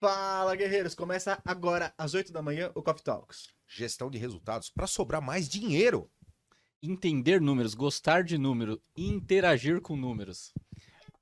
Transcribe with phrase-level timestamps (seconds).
[0.00, 0.94] Fala, guerreiros!
[0.94, 3.48] Começa agora, às 8 da manhã, o Coffee Talks.
[3.68, 6.10] Gestão de resultados para sobrar mais dinheiro.
[6.82, 10.54] Entender números, gostar de número e interagir com números.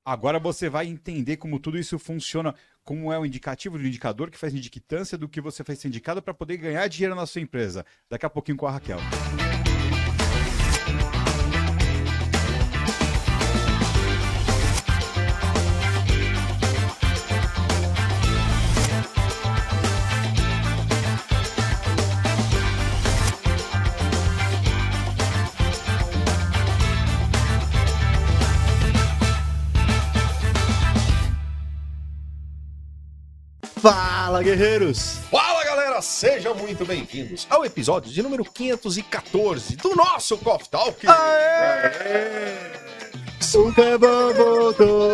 [0.05, 4.37] Agora você vai entender como tudo isso funciona, como é o indicativo do indicador que
[4.37, 7.85] faz indictância do que você faz ser indicado para poder ganhar dinheiro na sua empresa.
[8.09, 8.99] Daqui a pouquinho com a Raquel.
[33.81, 35.19] Fala, guerreiros!
[35.31, 36.01] Fala, galera!
[36.01, 41.07] Sejam muito bem-vindos ao episódio de número 514 do nosso Coffee Talk.
[43.55, 43.73] O
[44.33, 45.09] voltou!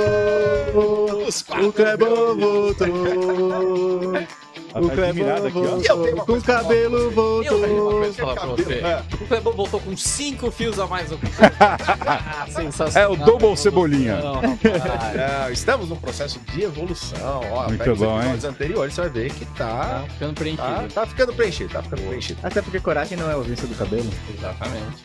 [1.63, 2.87] O Clebão voltou!
[2.87, 4.34] O ó.
[4.75, 6.25] E eu tenho voltou!
[6.25, 7.59] Com o cabelo voltou!
[7.91, 8.81] coisa pra falar pra você.
[9.13, 11.09] O Clebão voltou com cinco fios a mais.
[11.59, 13.09] Ah, sensacional.
[13.09, 14.17] É o double cebolinha.
[14.17, 14.41] Não.
[14.43, 17.41] É, estamos num processo de evolução.
[17.51, 20.63] Ó, Muito bom, episódios anteriores, você vai ver que tá, Tá ficando preenchido.
[20.63, 22.39] tá, tá ficando preenchido, tá ficando preenchido.
[22.43, 24.09] Até porque coragem não é o vício do cabelo.
[24.37, 25.03] Exatamente.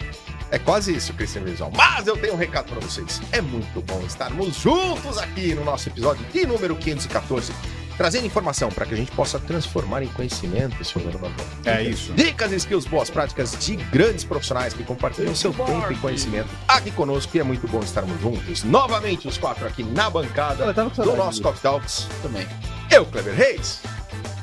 [0.51, 1.71] É quase isso, Cristian Visual.
[1.77, 3.23] Mas eu tenho um recado pra vocês.
[3.31, 7.53] É muito bom estarmos juntos aqui no nosso episódio de número 514,
[7.97, 11.33] trazendo informação para que a gente possa transformar em conhecimento, senhor Barbão.
[11.65, 12.13] É isso.
[12.13, 17.37] Dicas, skills, boas práticas de grandes profissionais que compartilham seu tempo e conhecimento aqui conosco.
[17.37, 18.65] E é muito bom estarmos juntos.
[18.65, 21.43] Novamente, os quatro aqui na bancada do nosso.
[21.43, 22.07] Coffee Talks.
[22.23, 22.47] Também.
[22.91, 23.81] Eu, Kleber Reis,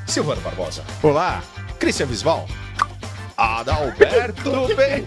[0.06, 1.44] Silvano Barbosa, Olá.
[1.80, 2.48] Cristian Visval,
[3.38, 5.06] Adalberto Benz.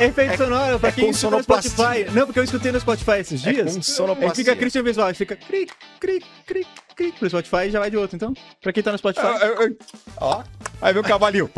[0.00, 1.42] Efeito sonoro pra é quem escuta no.
[1.42, 2.10] Spotify.
[2.12, 3.76] Não, porque eu escutei no Spotify esses É dias.
[3.76, 4.44] Aí sonoplastia.
[4.44, 5.68] fica Christian Visual, fica cri,
[6.00, 8.34] cri, cri, cri pro Spotify e já vai de outro, então.
[8.60, 9.26] Pra quem tá no Spotify.
[9.26, 9.70] Ah, ah, ah.
[10.20, 10.42] Ó,
[10.82, 11.48] Aí vem o cavalinho.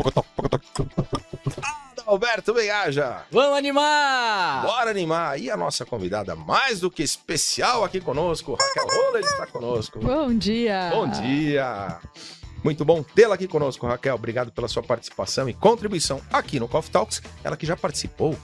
[1.97, 3.23] Adalberto Benhaja.
[3.31, 4.61] Vamos animar!
[4.63, 5.39] Bora animar.
[5.39, 9.99] E a nossa convidada mais do que especial aqui conosco, Raquel Roller está conosco.
[9.99, 10.89] Bom dia!
[10.91, 11.97] Bom dia.
[12.63, 14.15] Muito bom tê-la aqui conosco, Raquel.
[14.15, 17.21] Obrigado pela sua participação e contribuição aqui no Coffee Talks.
[17.43, 18.35] Ela que já participou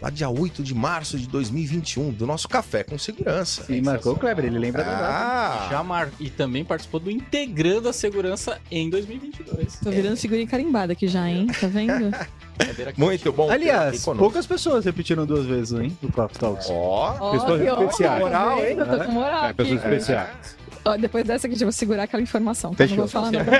[0.00, 3.64] lá dia 8 de março de 2021 do nosso Café com Segurança.
[3.72, 5.06] E marcou o Kleber, ele lembra da data.
[5.08, 6.10] Ah, Já mar...
[6.20, 9.80] E também participou do Integrando a Segurança em 2022.
[9.82, 11.46] Tô virando figurinha carimbada aqui já, hein?
[11.58, 12.10] Tá vendo?
[12.96, 15.96] Muito bom Aliás, poucas pessoas repetiram duas vezes, hein?
[16.00, 16.68] Do Coffee Talks.
[16.70, 18.20] Ó, Pessoas que ótimo, especiais.
[18.20, 18.76] moral, hein?
[18.78, 20.56] Eu tô com moral É, pessoas especiais.
[20.86, 22.72] Ó, depois dessa aqui, eu vou segurar aquela informação.
[22.72, 22.86] Tá?
[22.86, 23.50] Não vou falar nada.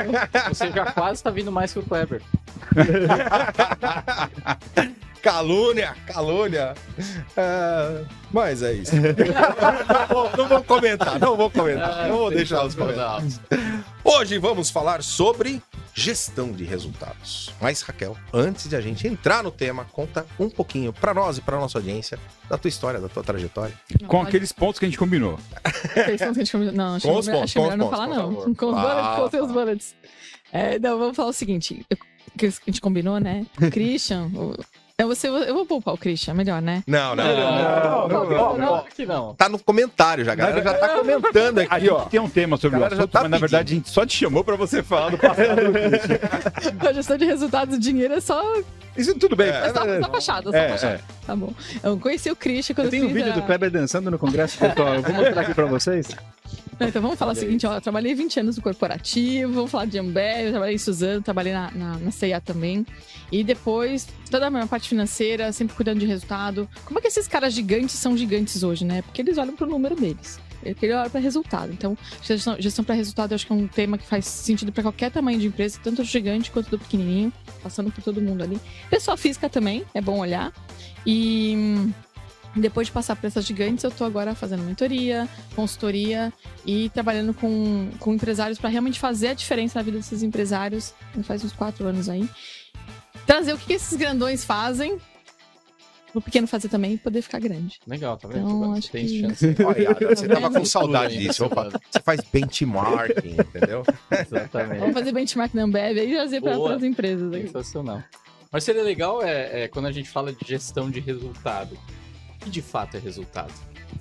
[0.49, 2.23] Você já quase tá vindo mais que o Kleber.
[5.31, 6.75] calúnia, calúnia.
[7.37, 8.93] É, mas é isso.
[8.95, 12.09] não, vou, não vou comentar, não vou comentar.
[12.09, 13.41] Não vou deixar os comentários.
[14.05, 15.61] Hoje vamos falar sobre
[15.93, 17.53] gestão de resultados.
[17.61, 21.41] Mas, Raquel, antes de a gente entrar no tema, conta um pouquinho pra nós e
[21.41, 23.75] pra nossa audiência da tua história, da tua trajetória.
[24.07, 25.39] Com aqueles pontos que a gente combinou.
[25.93, 26.73] Vocês são gente combinou.
[26.75, 28.35] Não, acho, Com os melhor- pontos, com melhor não pontos, falar, não.
[28.37, 28.57] favor.
[28.57, 29.95] Com os Ah, bullets, com os seus bullets.
[30.53, 31.85] É, não, vamos falar o seguinte.
[31.91, 31.97] eu-
[32.39, 33.47] que a gente combinou, né?
[33.73, 34.31] Christian.
[34.35, 34.55] o-
[34.99, 36.83] eu, vou, ser- eu vou poupar o Christian, melhor, né?
[36.87, 37.25] Não, não.
[37.25, 39.35] Não, não, não, não.
[39.35, 42.01] Tá no comentário já, galera já tá comentando A aqui, gente ó.
[42.07, 43.41] tem um tema sobre o assunto, tá mas na pedindo.
[43.41, 45.61] verdade a gente só te chamou pra você falar do passado.
[46.89, 48.43] A gestão de resultados e dinheiro é só.
[48.97, 49.49] Isso tudo bem.
[49.49, 50.95] É, É só, só fachada, só É, fachada.
[50.95, 51.01] é.
[51.27, 51.53] Tá bom.
[51.83, 54.19] Eu conheci o Christian quando Eu tenho um fiz vídeo a- do Kleber dançando no
[54.19, 54.95] congresso virtual.
[54.95, 56.09] Eu vou mostrar aqui pra vocês.
[56.79, 59.87] Não, então vamos falar o seguinte, ó, eu trabalhei 20 anos no corporativo, vamos falar
[59.87, 62.85] de Ambev, eu trabalhei em Suzano, trabalhei na, na, na CIA também.
[63.33, 66.69] E depois, toda a minha parte financeira, sempre cuidando de resultado.
[66.85, 69.01] Como é que esses caras gigantes são gigantes hoje, né?
[69.03, 70.39] Porque eles olham pro número deles.
[70.63, 71.73] Ele olha para resultado.
[71.73, 74.83] Então, gestão, gestão para resultado, eu acho que é um tema que faz sentido para
[74.83, 77.33] qualquer tamanho de empresa, tanto do gigante quanto do pequenininho,
[77.63, 78.61] passando por todo mundo ali.
[78.91, 80.53] Pessoa física também, é bom olhar.
[81.07, 81.91] E
[82.61, 86.33] depois de passar por essas gigantes, eu tô agora fazendo mentoria, consultoria
[86.65, 90.95] e trabalhando com, com empresários para realmente fazer a diferença na vida desses empresários.
[91.25, 92.29] Faz uns quatro anos aí.
[93.27, 94.99] Trazer o que, que esses grandões fazem,
[96.15, 97.79] o pequeno fazer também e poder ficar grande.
[97.87, 98.49] Legal, tá vendo?
[98.49, 99.57] Então, acho tem que- chance.
[99.65, 101.45] Olha, você tava com saudade disso.
[101.45, 103.83] Opa, você faz benchmarking, entendeu?
[104.11, 104.79] Exatamente.
[104.79, 106.77] Vamos fazer benchmark na Ambev e trazer para Boa.
[106.77, 107.33] as empresas.
[107.33, 107.47] Aqui.
[107.47, 108.03] Sensacional.
[108.51, 111.77] Mas seria legal é, é quando a gente fala de gestão de resultado.
[112.47, 113.53] O que de fato é resultado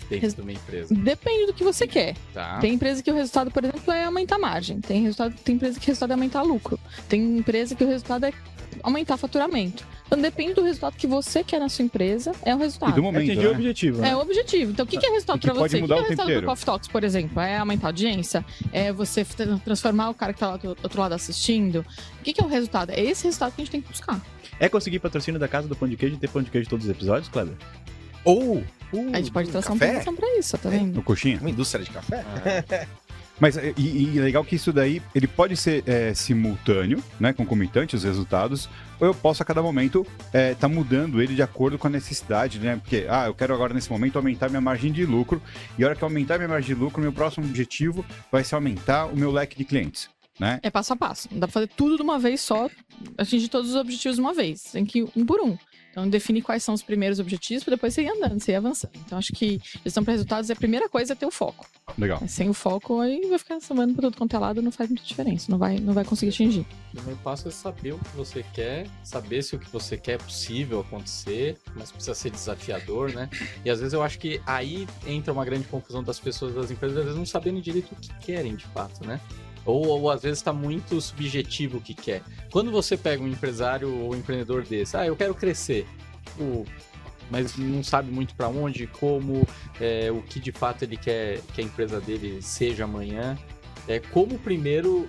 [0.10, 0.94] dentro Res- de uma empresa?
[0.94, 2.16] Depende do que você quer.
[2.34, 2.60] Tá?
[2.60, 4.80] Tem empresa que o resultado, por exemplo, é aumentar a margem.
[4.80, 6.80] Tem, resultado, tem empresa que o resultado é aumentar lucro.
[7.10, 8.34] Tem empresa que o resultado é
[8.84, 9.86] aumentar faturamento.
[10.06, 12.94] Então depende do resultado que você quer na sua empresa, é o E resultado.
[12.94, 13.56] do momento, Atingir o né?
[13.56, 14.02] objetivo.
[14.02, 14.10] né?
[14.10, 14.72] É o objetivo.
[14.72, 15.78] Então, o que, que é resultado E pode você?
[15.82, 16.46] O que, é o o resultado do inteiro.
[16.48, 17.40] Coffee Talks, por exemplo?
[17.42, 18.46] É aumentar a audiência?
[18.72, 21.84] É você tra- transformar o cara que tá lá do outro lado assistindo?
[22.20, 22.92] O que, que é o resultado?
[22.92, 24.22] É esse resultado que a gente tem que buscar.
[24.60, 26.70] É conseguir patrocínio da casa do pão de queijo e ter pão de queijo em
[26.70, 27.56] todos os episódios, Kleber?
[28.26, 28.64] Ou
[29.14, 30.12] a gente pode traçar uma café?
[30.12, 30.96] pra isso, tá vendo?
[30.96, 31.40] No coxinha.
[31.40, 32.24] uma indústria de café?
[33.40, 38.04] Mas e, e legal que isso daí, ele pode ser é, simultâneo, né, concomitante os
[38.04, 38.70] resultados,
[39.00, 42.60] ou eu posso a cada momento estar tá mudando ele de acordo com a necessidade,
[42.60, 42.78] né?
[42.78, 45.42] Porque, ah, eu quero agora nesse momento aumentar minha margem de lucro,
[45.78, 48.56] e a hora que eu aumentar minha margem de lucro, meu próximo objetivo vai ser
[48.56, 50.60] aumentar o meu leque de clientes, né?
[50.64, 51.28] É passo a passo.
[51.30, 52.70] Não dá pra fazer tudo de uma vez só,
[53.18, 54.64] atingir todos os objetivos de uma vez.
[54.72, 55.58] Tem que ir um por um.
[55.96, 58.92] Então, definir quais são os primeiros objetivos para depois você ir andando, você ir avançando.
[58.96, 61.66] Então, acho que gestão para resultados, a primeira coisa é ter o foco.
[61.98, 62.18] Legal.
[62.20, 64.90] Mas sem o foco, aí vai ficar somando para tudo quanto é lado, não faz
[64.90, 65.50] muita diferença.
[65.50, 66.66] Não vai, não vai conseguir atingir.
[66.92, 70.16] O primeiro passo é saber o que você quer, saber se o que você quer
[70.16, 73.30] é possível acontecer, mas precisa ser desafiador, né?
[73.64, 76.98] E às vezes eu acho que aí entra uma grande confusão das pessoas das empresas,
[76.98, 79.22] às vezes não sabendo direito o que querem de fato, né?
[79.66, 82.22] Ou, ou às vezes está muito subjetivo o que quer.
[82.52, 85.88] Quando você pega um empresário ou um empreendedor desse, ah, eu quero crescer,
[86.24, 86.66] tipo,
[87.30, 89.48] mas não sabe muito para onde, como,
[89.80, 93.38] é, o que de fato ele quer que a empresa dele seja amanhã.
[93.88, 95.08] É como primeiro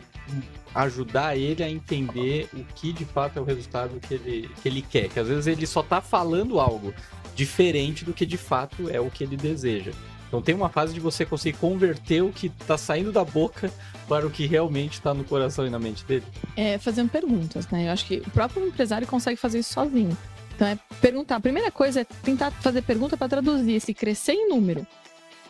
[0.75, 4.82] ajudar ele a entender o que de fato é o resultado que ele, que ele
[4.82, 5.09] quer.
[5.09, 6.94] Que às vezes ele só tá falando algo
[7.35, 9.93] diferente do que de fato é o que ele deseja.
[10.29, 13.70] Então tem uma fase de você conseguir converter o que tá saindo da boca
[14.08, 16.25] para o que realmente está no coração e na mente dele.
[16.56, 17.88] É fazendo perguntas, né?
[17.88, 20.17] Eu acho que o próprio empresário consegue fazer isso sozinho.
[20.55, 21.37] Então é perguntar.
[21.37, 24.87] A primeira coisa é tentar fazer pergunta para traduzir esse crescer em número.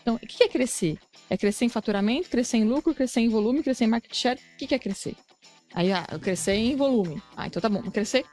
[0.02, 0.98] Então, o que é crescer?
[1.28, 4.38] É crescer em faturamento, crescer em lucro, crescer em volume, crescer em market share.
[4.54, 5.16] O que é crescer?
[5.74, 7.20] Aí, ah, crescer em volume.
[7.36, 7.82] Ah, então tá bom.
[7.90, 8.24] Crescer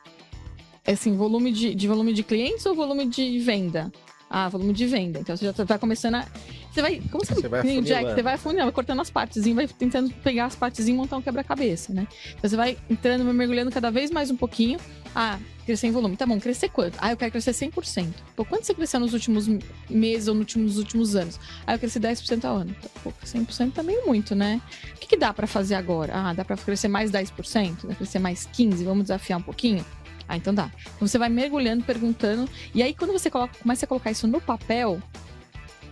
[0.85, 3.91] é assim, volume de, de volume de clientes ou volume de venda?
[4.35, 5.19] Ah, volume de venda.
[5.19, 6.25] Então você já tá vai começando a.
[6.71, 6.99] Você vai.
[7.11, 10.45] Como você, Você vai Jack, você vai afunilando, vai cortando as partes, vai tentando pegar
[10.45, 12.07] as partes e montar um quebra-cabeça, né?
[12.35, 14.79] Então você vai entrando, vai mergulhando cada vez mais um pouquinho.
[15.13, 15.37] Ah,
[15.67, 16.17] crescer em volume.
[16.17, 16.97] Tá bom, crescer quanto?
[16.99, 18.11] Ah, eu quero crescer 100%.
[18.35, 19.47] Pô, quanto você cresceu nos últimos
[19.87, 21.39] meses ou nos últimos, nos últimos anos?
[21.67, 22.75] Ah, eu cresci 10% ao ano.
[23.03, 24.59] Pô, 100% tá meio muito, né?
[24.95, 26.11] O que, que dá pra fazer agora?
[26.11, 27.75] Ah, dá pra crescer mais 10%?
[27.83, 28.83] Dá pra crescer mais 15%?
[28.83, 29.85] Vamos desafiar um pouquinho?
[30.27, 30.71] Ah, então dá.
[30.95, 32.49] Então você vai mergulhando, perguntando.
[32.73, 35.01] E aí, quando você coloca, começa a colocar isso no papel,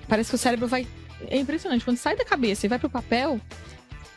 [0.08, 0.88] parece que o cérebro vai.
[1.28, 1.86] É impressionante.
[1.86, 3.40] Quando sai da cabeça e vai pro papel,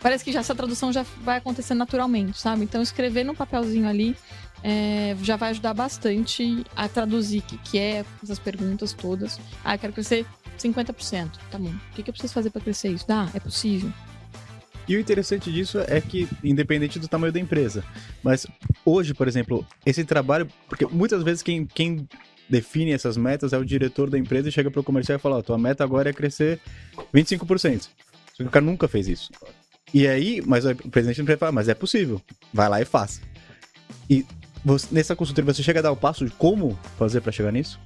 [0.00, 2.64] parece que já essa tradução já vai acontecendo naturalmente, sabe?
[2.64, 4.16] Então, escrever no papelzinho ali
[4.62, 9.38] é, já vai ajudar bastante a traduzir o que, que é essas perguntas todas.
[9.62, 10.26] Ah, eu quero crescer
[10.58, 11.32] 50%.
[11.50, 11.68] Tá bom.
[11.68, 13.06] O que, que eu preciso fazer para crescer isso?
[13.06, 13.28] Dá?
[13.34, 13.92] É possível.
[14.86, 17.82] E o interessante disso é que, independente do tamanho da empresa,
[18.22, 18.46] mas
[18.84, 22.06] hoje, por exemplo, esse trabalho, porque muitas vezes quem, quem
[22.48, 25.38] define essas metas é o diretor da empresa e chega para o comercial e fala:
[25.38, 26.60] Ó, tua meta agora é crescer
[27.14, 27.80] 25%.
[27.82, 29.30] Só que o cara nunca fez isso.
[29.92, 32.20] E aí, mas o presidente empresa fala: Mas é possível,
[32.52, 33.20] vai lá e faça.
[34.10, 34.26] E
[34.64, 37.80] você- nessa consultoria você chega a dar o passo de como fazer para chegar nisso?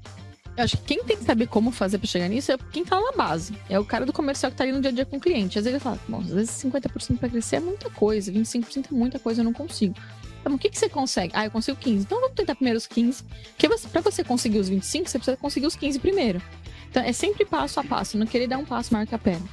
[0.59, 3.13] Acho que quem tem que saber como fazer pra chegar nisso é quem tá na
[3.13, 3.57] base.
[3.71, 5.57] É o cara do comercial que tá ali no dia a dia com o cliente.
[5.59, 8.95] Às vezes ele fala, bom, às vezes 50% pra crescer é muita coisa, 25% é
[8.95, 9.95] muita coisa, eu não consigo.
[10.41, 11.33] Então, o que, que você consegue?
[11.37, 12.05] Ah, eu consigo 15.
[12.05, 13.23] Então vamos tentar primeiro os 15.
[13.23, 16.43] Porque pra você conseguir os 25, você precisa conseguir os 15 primeiro.
[16.91, 19.47] Então é sempre passo a passo, não querer dar um passo maior que a perna.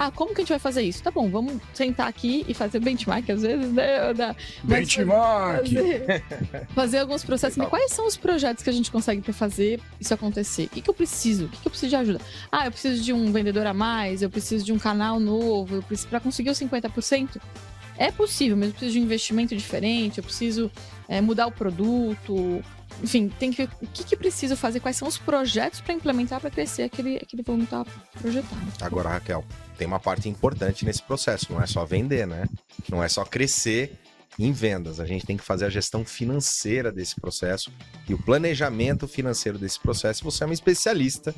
[0.00, 1.02] Ah, como que a gente vai fazer isso?
[1.02, 4.14] Tá bom, vamos sentar aqui e fazer benchmark, às vezes, né?
[4.14, 5.66] Da, Benchmark!
[5.66, 6.24] Fazer,
[6.72, 7.56] fazer alguns processos.
[7.56, 10.66] Mas quais são os projetos que a gente consegue para fazer isso acontecer?
[10.66, 11.46] O que, que eu preciso?
[11.46, 12.20] O que, que eu preciso de ajuda?
[12.52, 15.82] Ah, eu preciso de um vendedor a mais, eu preciso de um canal novo, eu
[15.82, 17.40] preciso para conseguir os 50%.
[17.96, 20.70] É possível, mas eu preciso de um investimento diferente, eu preciso
[21.08, 22.62] é, mudar o produto.
[23.02, 26.40] Enfim, tem que ver o que, que preciso fazer, quais são os projetos para implementar
[26.40, 27.84] para crescer aquele, aquele volume que tá
[28.20, 28.62] projetado.
[28.80, 29.44] Agora, Raquel,
[29.78, 32.46] tem uma parte importante nesse processo, não é só vender, né?
[32.90, 33.96] Não é só crescer
[34.38, 35.00] em vendas.
[35.00, 37.72] A gente tem que fazer a gestão financeira desse processo
[38.08, 40.24] e o planejamento financeiro desse processo.
[40.24, 41.34] Você é uma especialista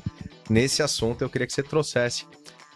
[0.49, 1.21] nesse assunto.
[1.21, 2.25] Eu queria que você trouxesse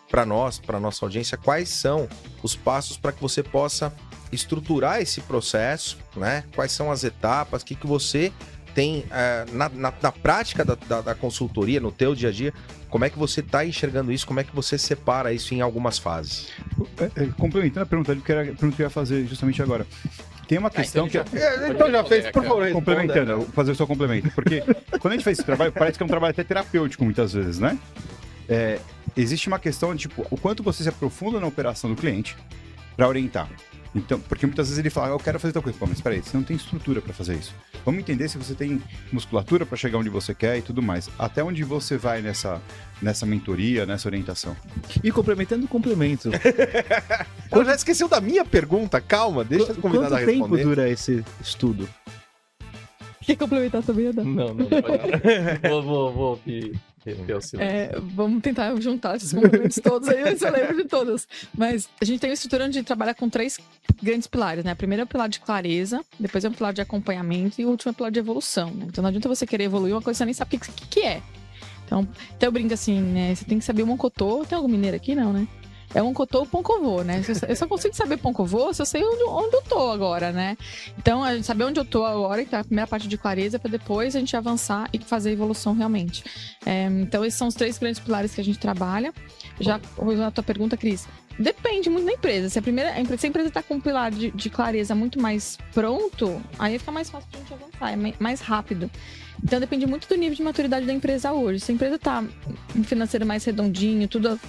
[0.09, 2.07] para nós, para nossa audiência, quais são
[2.41, 3.93] os passos para que você possa
[4.31, 6.43] estruturar esse processo, né?
[6.53, 8.31] Quais são as etapas, o que, que você
[8.75, 12.53] tem eh, na, na- na prática da, da- da consultoria, no teu dia a dia,
[12.89, 14.27] como é que você está enxergando isso?
[14.27, 16.49] Como é que você separa isso em algumas fases?
[16.99, 19.87] É, é, complementando a pergunta, que era a pergunta que eu ia fazer justamente agora.
[20.47, 21.17] Tem uma questão que.
[21.17, 24.29] então já fez, por favor, Complementando, eu vou fazer o seu complemento.
[24.35, 24.61] Porque
[24.99, 27.57] quando a gente faz esse trabalho, parece que é um trabalho até terapêutico muitas vezes,
[27.59, 27.79] né?
[28.47, 28.77] É,
[29.17, 32.35] existe uma questão de tipo, o quanto você se aprofunda na operação do cliente
[32.95, 33.49] para orientar.
[33.95, 35.77] Então, porque muitas vezes ele fala, "Ah, eu quero fazer tal coisa.
[35.79, 37.55] Pô, mas peraí, você não tem estrutura para fazer isso.
[37.85, 41.07] Vamos entender se você tem musculatura para chegar onde você quer e tudo mais.
[41.19, 42.59] Até onde você vai nessa,
[42.99, 44.57] nessa mentoria, nessa orientação.
[45.03, 46.31] E complementando o complemento.
[47.51, 50.63] Eu já esqueceu da minha pergunta, calma, deixa o convidado Quanto tempo responder.
[50.63, 51.87] dura esse estudo?
[53.21, 54.25] Quer complementar também, Adam?
[54.25, 55.61] Não, não, pode.
[55.69, 56.94] vou, vou, vou me reter o silêncio.
[57.61, 61.27] É, vamos tentar juntar esses complementos todos aí, eu lembro de todos.
[61.55, 63.59] Mas a gente tem uma estrutura onde trabalha com três
[64.01, 64.73] grandes pilares, né?
[64.75, 67.89] Primeiro é o pilar de clareza, depois é o pilar de acompanhamento e o último
[67.89, 68.85] é o pilar de evolução, né?
[68.87, 70.87] Então não adianta você querer evoluir uma coisa que você nem sabe o que, que,
[70.87, 71.21] que é.
[71.85, 73.35] Então, então eu brinco assim, né?
[73.35, 74.43] Você tem que saber o Moncotô.
[74.45, 75.15] Tem algum mineiro aqui?
[75.15, 75.47] Não, né?
[75.95, 77.21] É um cotô ou Poncovô, né?
[77.47, 80.57] Eu só consigo saber Poncovô se eu sei onde, onde eu tô agora, né?
[80.97, 83.57] Então, a gente saber onde eu tô agora, que tá a primeira parte de clareza,
[83.57, 86.21] para depois a gente avançar e fazer a evolução realmente.
[86.65, 89.13] É, então, esses são os três grandes pilares que a gente trabalha.
[89.57, 89.79] Já
[90.27, 91.07] a tua pergunta, Cris.
[91.37, 92.49] Depende muito da empresa.
[92.49, 94.95] Se a, primeira, a empresa, se a empresa está com um pilar de, de, clareza
[94.95, 98.89] muito mais pronto, aí fica mais fácil para a gente avançar, é mais rápido.
[99.43, 101.59] Então depende muito do nível de maturidade da empresa hoje.
[101.59, 101.99] Se a empresa
[102.75, 104.39] um financeiro mais redondinho, tudo,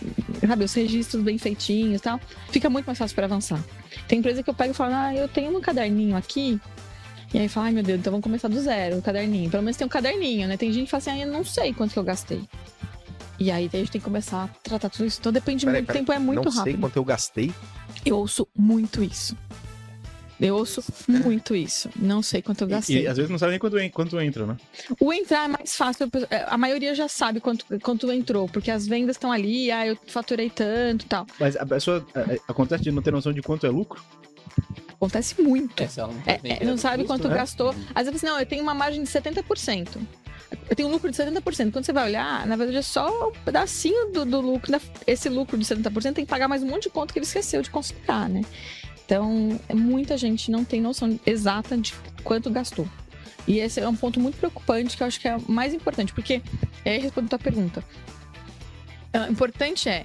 [0.46, 3.62] sabe, os registros bem feitinhos e tal, fica muito mais fácil para avançar.
[4.06, 6.60] Tem empresa que eu pego e falo, ah, eu tenho um caderninho aqui.
[7.34, 9.50] E aí fala, ai meu Deus, então vamos começar do zero, o caderninho.
[9.50, 10.56] Pelo menos tem um caderninho, né?
[10.56, 12.42] Tem gente que fala assim, ah, eu não sei quanto que eu gastei.
[13.38, 15.18] E aí a gente tem que começar a tratar tudo isso.
[15.20, 16.64] Então depende Peraí, muito, o peraí, tempo é muito não rápido.
[16.64, 17.52] sei quanto eu gastei.
[18.04, 19.36] Eu ouço muito isso.
[20.38, 21.88] Eu ouço muito isso.
[21.96, 22.98] Não sei quanto eu gastei.
[22.98, 24.56] E, e às vezes não sabe nem quanto, quanto entra, né?
[25.00, 26.10] O entrar é mais fácil.
[26.46, 30.50] A maioria já sabe quanto, quanto entrou, porque as vendas estão ali, ah, eu faturei
[30.50, 31.26] tanto e tal.
[31.40, 34.02] Mas a pessoa é, é, acontece de não ter noção de quanto é lucro?
[34.94, 35.82] Acontece muito.
[35.82, 37.34] É, não, É, tem é, não sabe custo, quanto né?
[37.34, 37.74] gastou.
[37.94, 39.98] Às vezes, não, eu tenho uma margem de 70%.
[40.74, 41.72] Tenho um lucro de 70%.
[41.72, 44.70] Quando você vai olhar, na verdade é só um pedacinho do, do lucro.
[44.70, 47.26] da- Esse lucro de 70% tem que pagar mais um monte de conta que ele
[47.26, 48.42] esqueceu de considerar, né?
[49.04, 52.88] Então, é, muita gente não tem noção exata de quanto gastou.
[53.46, 56.42] E esse é um ponto muito preocupante que eu acho que é mais importante, porque,
[56.84, 57.84] aí respondendo a tua pergunta.
[59.12, 60.04] Ah, O importante é,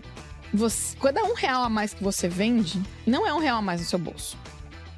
[0.53, 3.81] você, cada um real a mais que você vende, não é um real a mais
[3.81, 4.37] no seu bolso.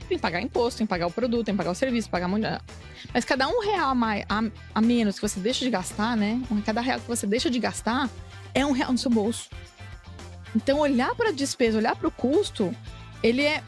[0.07, 2.47] Que pagar imposto, que pagar o produto, que pagar o serviço, pagar muito.
[3.13, 4.43] Mas cada um real a, mais, a,
[4.75, 6.41] a menos que você deixa de gastar, né?
[6.65, 8.09] Cada real que você deixa de gastar
[8.53, 9.49] é um real no seu bolso.
[10.55, 12.75] Então, olhar para a despesa, olhar para o custo,
[13.21, 13.63] ele é.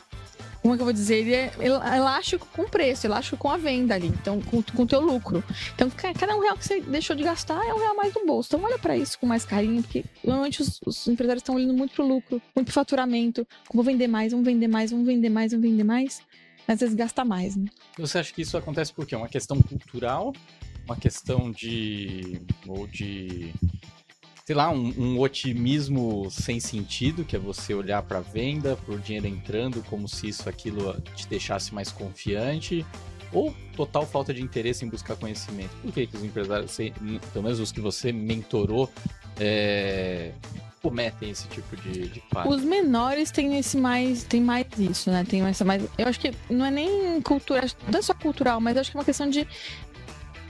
[0.66, 1.18] Como é que eu vou dizer?
[1.18, 5.00] Ele é el- elástico com preço, elástico com a venda ali, então com, o teu
[5.00, 5.44] lucro.
[5.76, 8.26] Então, ca- cada um real que você deixou de gastar é um real mais no
[8.26, 8.50] bolso.
[8.50, 11.94] Então, olha para isso com mais carinho, porque normalmente os, os empresários estão olhando muito
[11.94, 13.46] pro lucro, muito pro faturamento.
[13.72, 16.24] Vou vender mais, vamos vender mais, vamos vender mais, vamos vender mais.
[16.68, 17.68] Às vezes gasta mais, né?
[18.00, 19.16] Você acha que isso acontece por quê?
[19.16, 20.34] Uma questão cultural?
[20.86, 22.42] Uma questão de.
[22.68, 23.54] ou de.
[24.46, 28.94] Sei lá, um, um otimismo sem sentido, que é você olhar para a venda, para
[28.94, 32.86] o dinheiro entrando, como se isso, aquilo te deixasse mais confiante?
[33.34, 35.72] Ou total falta de interesse em buscar conhecimento?
[35.82, 36.78] Por que, que os empresários,
[37.34, 38.88] pelo menos os que você mentorou,
[39.40, 40.32] é,
[40.86, 42.24] cometem esse tipo de, de?
[42.46, 45.26] Os menores têm esse mais, tem mais isso, né?
[45.28, 48.78] Tem essa mais, eu acho que não é nem cultura, não é só cultural, mas
[48.78, 49.48] acho que é uma questão de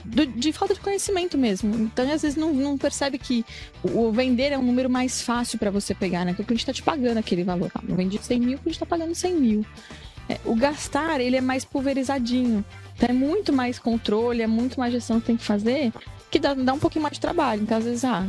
[0.06, 1.74] do- de falta de conhecimento mesmo.
[1.74, 3.44] Então, às vezes, não, não percebe que
[3.82, 6.32] o, vender é um número mais fácil para você pegar, né?
[6.34, 7.70] Que o cliente tá te pagando aquele valor.
[7.74, 9.66] Ah, eu vendi 100 mil, o cliente tá pagando 100 mil.
[10.28, 12.64] É, o gastar, ele é mais pulverizadinho.
[12.96, 15.92] Então, é muito mais controle, é muito mais gestão que tem que fazer,
[16.30, 17.62] que dá, dá um pouquinho mais de trabalho.
[17.62, 18.26] Então, às vezes, ah,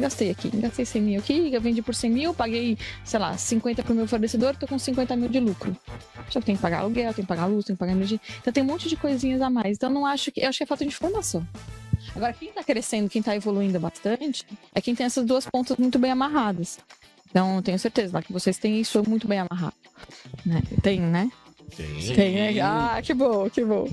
[0.00, 3.82] gastei aqui, gastei 100 mil aqui, eu vendi por 100 mil, paguei, sei lá, 50
[3.82, 5.76] pro meu fornecedor, tô com 50 mil de lucro.
[6.28, 8.20] Só que tem que pagar aluguel, tem que pagar luz, tem que pagar energia.
[8.40, 9.76] Então tem um monte de coisinhas a mais.
[9.76, 10.40] Então não acho que.
[10.40, 11.46] Eu acho que é falta de informação.
[12.16, 15.98] Agora, quem tá crescendo, quem tá evoluindo bastante, é quem tem essas duas pontas muito
[15.98, 16.78] bem amarradas.
[17.30, 19.74] Então, tenho certeza lá que vocês têm isso muito bem amarrado.
[20.44, 20.62] Né?
[20.82, 21.30] Tem, né?
[21.76, 22.14] Tem.
[22.14, 22.60] Tem, né?
[22.60, 23.88] Ah, que bom, que bom.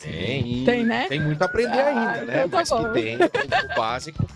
[0.00, 0.64] Tem.
[0.64, 1.06] Tem, né?
[1.08, 2.44] Tem muito a aprender Ah, ainda, né?
[2.46, 2.92] então tá Mas bom.
[2.92, 4.26] que tem o básico.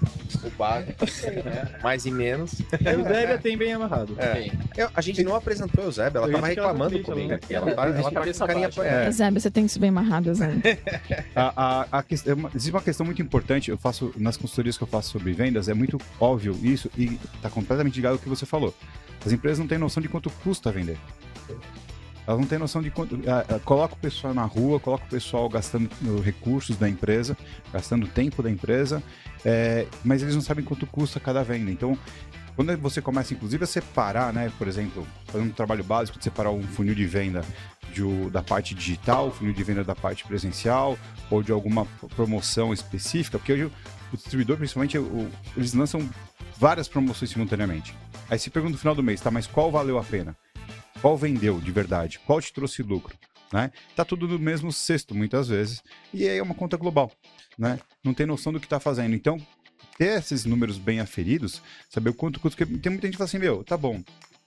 [0.42, 1.04] O básico,
[1.44, 1.78] né?
[1.82, 2.54] Mais e menos.
[2.84, 4.16] A Eusébia tem bem amarrado.
[4.18, 4.50] É.
[4.76, 7.54] Eu- a gente não apresentou a Eusébia, ela Eu tava ficar reclamando comigo ela aqui.
[7.54, 9.10] Ela tá, ela tá a cabeça com carinha é.
[9.10, 10.50] Zé, você tem isso bem amarrado, Zé.
[11.34, 11.52] A,
[11.90, 15.10] a, a é existe uma questão muito importante, eu faço, nas consultorias que eu faço
[15.10, 18.74] sobre vendas, é muito óbvio isso e está completamente ligado ao que você falou.
[19.24, 20.98] As empresas não têm noção de quanto custa vender.
[22.26, 23.20] Elas não têm noção de quanto.
[23.28, 27.36] ah, ah, coloca o pessoal na rua, coloca o pessoal gastando uh, recursos da empresa,
[27.72, 29.02] gastando tempo da empresa,
[29.44, 31.70] é, mas eles não sabem quanto custa cada venda.
[31.70, 31.98] Então,
[32.56, 36.50] quando você começa, inclusive, a separar, né, por exemplo, fazendo um trabalho básico de separar
[36.50, 37.42] um funil de venda
[37.92, 40.98] de da parte digital, funil de venda da parte presencial,
[41.30, 41.84] ou de alguma
[42.16, 43.64] promoção específica, porque hoje
[44.12, 46.08] o distribuidor, principalmente, o- eles lançam
[46.58, 47.94] várias promoções simultaneamente.
[48.30, 50.34] Aí se pergunta no final do mês, tá, mas qual valeu a pena?
[51.04, 52.18] Qual vendeu de verdade?
[52.26, 53.14] Qual te trouxe lucro?
[53.52, 53.70] né?
[53.94, 55.82] Tá tudo no mesmo cesto, muitas vezes.
[56.14, 57.12] E aí é uma conta global,
[57.58, 57.78] né?
[58.02, 59.14] Não tem noção do que tá fazendo.
[59.14, 59.36] Então,
[59.98, 62.64] ter esses números bem aferidos, saber o quanto custa.
[62.64, 64.02] Porque tem muita gente que fala assim, meu, tá bom.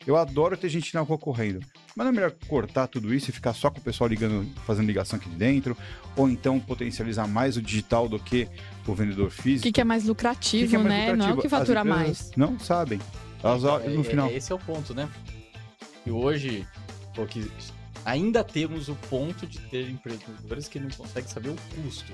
[0.05, 1.59] Eu adoro ter gente na rua correndo.
[1.95, 4.87] Mas não é melhor cortar tudo isso e ficar só com o pessoal ligando, fazendo
[4.87, 5.77] ligação aqui de dentro?
[6.15, 8.47] Ou então potencializar mais o digital do que
[8.87, 9.61] o vendedor O físico?
[9.63, 11.05] que, que é mais O que lucrativo, que é mais né?
[11.05, 11.41] Não é o lucrativo?
[11.43, 12.31] que fatura mais.
[12.35, 12.99] Não sabem.
[13.43, 14.27] Elas Então, no é- final.
[14.29, 15.07] é- esse é o ponto, né?
[16.07, 16.65] E hoje,
[17.29, 17.51] que
[18.05, 22.13] ainda temos o ponto de ter empreendedores que não conseguem saber o custo.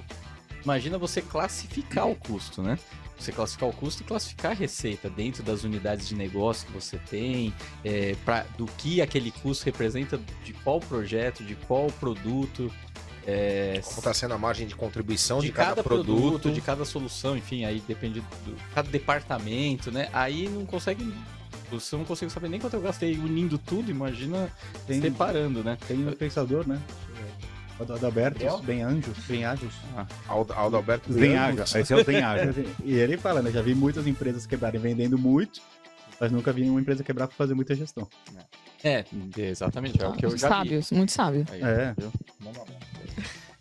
[0.64, 2.80] Imagina você classificar o custo, né?
[3.20, 6.98] Você classificar o custo e classificar a receita dentro das unidades de negócio que você
[6.98, 7.54] tem,
[7.86, 12.74] é, pra, do que aquele custo representa, de qual projeto, de qual produto.
[13.28, 16.52] é, Como está sendo a margem de contribuição de, de, cada, produto, produto.
[16.52, 20.10] de cada solução, enfim, aí depende do cada departamento, né?
[20.12, 21.14] Aí não consegue.
[21.80, 24.50] Você não consegue saber nem quanto eu gastei unindo tudo, imagina
[24.88, 25.78] Tem- separando, né?
[25.88, 26.80] Tem um pensador, né?
[27.80, 29.44] O do Adalberto, bem anjos, bem.
[30.28, 31.64] Aldo, Aldo Alberto Zenhaja.
[31.80, 32.54] Esse é o Zenhaja.
[32.86, 33.50] E ele fala, né?
[33.52, 35.60] Já vi muitas empresas quebrarem vendendo muito,
[36.20, 38.08] mas nunca vi nenhuma empresa quebrar por fazer muita gestão.
[38.84, 39.04] É,
[39.38, 40.54] exatamente, é o que eu já vi.
[40.54, 41.46] Sábios, muito sábio.
[41.50, 41.94] Aí, É.
[41.98, 42.12] viu?
[42.42, 42.66] Vamos lá.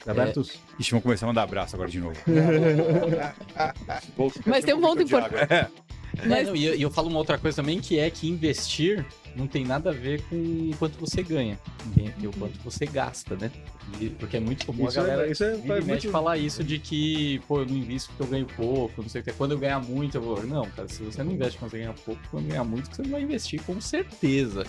[0.03, 0.41] Adalberto,
[0.79, 2.17] Ixi, vamos começar a mandar abraço agora de novo.
[4.47, 5.71] Mas tem um ponto importante.
[6.19, 9.05] É, Mas não, e, eu, eu falo uma outra coisa também, que é que investir
[9.35, 11.59] não tem nada a ver com o quanto você ganha,
[11.95, 13.51] tem e o quanto você gasta, né?
[13.99, 16.11] E- porque é muito comum isso a galera é, isso é, mexe muito...
[16.11, 19.25] falar isso de que, pô, eu não invisto porque eu ganho pouco, não sei o
[19.25, 19.33] que.
[19.33, 20.43] Quando eu ganhar muito, eu vou.
[20.45, 23.11] Não, cara, se você não investe quando você ganha pouco, quando ganhar muito, você não
[23.11, 24.65] vai investir com certeza.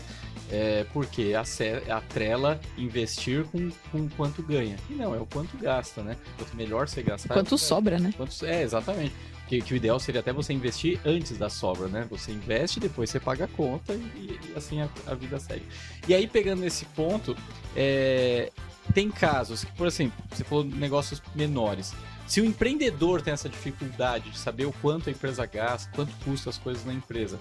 [0.52, 4.78] É, porque ace- atrela investir com, com quanto ganha.
[4.90, 6.16] E não, é o quanto gasta, né?
[6.38, 7.34] Quanto melhor você gastar.
[7.34, 8.14] quanto é- sobra, né?
[8.16, 9.14] Quanto, é, exatamente.
[9.48, 12.08] Que, que o ideal seria até você investir antes da sobra, né?
[12.10, 15.66] Você investe, depois você paga a conta e, e assim a, a vida segue.
[16.08, 17.36] E aí, pegando esse ponto,
[17.76, 18.52] é,
[18.94, 21.94] tem casos que, por exemplo, você falou negócios menores.
[22.26, 26.50] Se o empreendedor tem essa dificuldade de saber o quanto a empresa gasta, quanto custa
[26.50, 27.38] as coisas na empresa,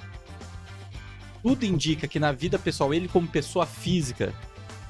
[1.42, 4.32] tudo indica que na vida pessoal, ele como pessoa física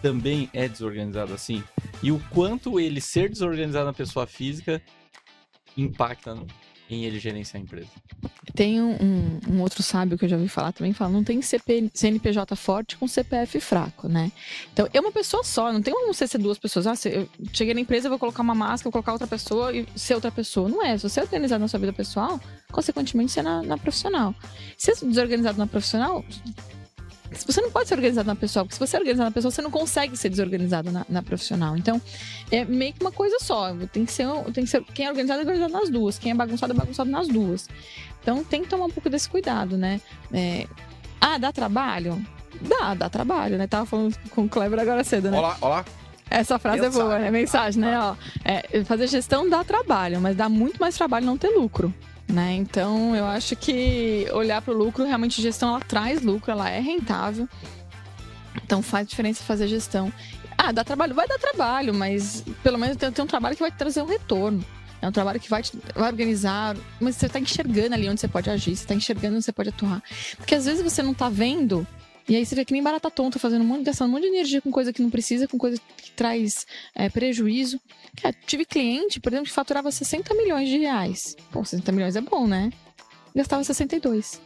[0.03, 1.63] também é desorganizado assim.
[2.03, 4.83] E o quanto ele ser desorganizado na pessoa física
[5.77, 6.37] impacta
[6.91, 7.89] em ele gerenciar a empresa.
[8.55, 11.91] Tem um, um- outro sábio que eu já ouvi falar também, fala, não tem CP,
[11.95, 14.31] CNPJ forte com CPF fraco, né?
[14.73, 16.87] Então, é uma pessoa só, não tem como você ser duas pessoas.
[16.87, 20.15] Ah, eu cheguei na empresa, vou colocar uma máscara, vou colocar outra pessoa e ser
[20.15, 20.69] outra pessoa.
[20.69, 20.97] Não é.
[20.99, 22.39] Se você é organizado na sua vida pessoal,
[22.71, 24.35] consequentemente, você é na, na profissional.
[24.77, 26.23] Se você é desorganizado na profissional,
[27.47, 29.63] você não pode ser organizado na pessoal, porque se você é organizado na pessoa, você
[29.63, 31.77] não consegue ser desorganizado na, na profissional.
[31.77, 32.01] Então,
[32.51, 33.75] é meio que uma coisa só.
[33.93, 36.35] Tem que ser, tem que ser quem é organizado é organizado nas duas, quem é
[36.35, 37.69] bagunçado é bagunçado nas duas.
[38.21, 40.01] Então, tem que tomar um pouco desse cuidado, né?
[40.33, 40.67] É,
[41.21, 42.25] Ah, dá trabalho?
[42.61, 43.67] Dá, dá trabalho, né?
[43.67, 45.39] Tava falando com o Kleber agora cedo, né?
[45.39, 45.85] Olá, olá.
[46.31, 47.21] Essa frase é boa, Mensagem.
[47.25, 47.31] né?
[47.31, 47.99] Mensagem, né?
[48.01, 51.93] Ó, é, fazer gestão dá trabalho, mas dá muito mais trabalho não ter lucro.
[52.33, 52.55] Né?
[52.55, 56.81] Então, eu acho que olhar para o lucro, realmente gestão ela traz lucro, ela é
[56.81, 57.47] rentável.
[58.65, 60.11] Então faz diferença fazer gestão.
[60.57, 61.15] Ah, dá trabalho?
[61.15, 64.07] Vai dar trabalho, mas pelo menos tem, tem um trabalho que vai te trazer um
[64.07, 64.65] retorno.
[65.01, 68.29] É um trabalho que vai te vai organizar, mas você está enxergando ali onde você
[68.29, 70.03] pode agir, você está enxergando onde você pode atuar.
[70.37, 71.87] Porque às vezes você não está vendo,
[72.29, 74.29] e aí você fica que nem barata tonta, fazendo um monte, gastando um monte de
[74.29, 77.81] energia com coisa que não precisa, com coisa que traz é, prejuízo.
[78.21, 81.37] Cara, tive cliente, por exemplo, que faturava 60 milhões de reais.
[81.51, 82.71] Pô, 60 milhões é bom, né?
[83.35, 84.41] Gastava 62.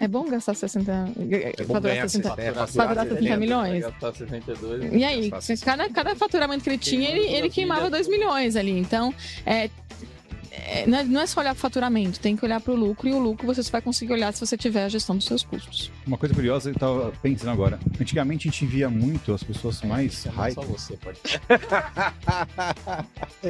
[0.00, 0.92] É bom gastar 60.
[0.92, 2.34] É bom faturar ganhar 60.
[2.36, 3.82] 60, Faturar 60 milhões.
[3.82, 4.92] Vai gastar 62.
[4.92, 5.64] E aí, 60.
[5.64, 7.96] cada, cada faturamento que ele tinha, ele, ele queimava vida.
[7.96, 8.78] 2 milhões ali.
[8.78, 9.12] Então,
[9.44, 9.70] é, é,
[10.86, 13.08] não é- não é só olhar para o faturamento, tem que olhar para o lucro.
[13.08, 15.42] E o lucro você só vai conseguir olhar se você tiver a gestão dos seus
[15.42, 15.90] custos.
[16.06, 17.78] Uma coisa curiosa, eu tava pensando agora.
[18.00, 20.54] Antigamente a gente via muito as pessoas mais é hype.
[20.54, 21.18] só você, pode.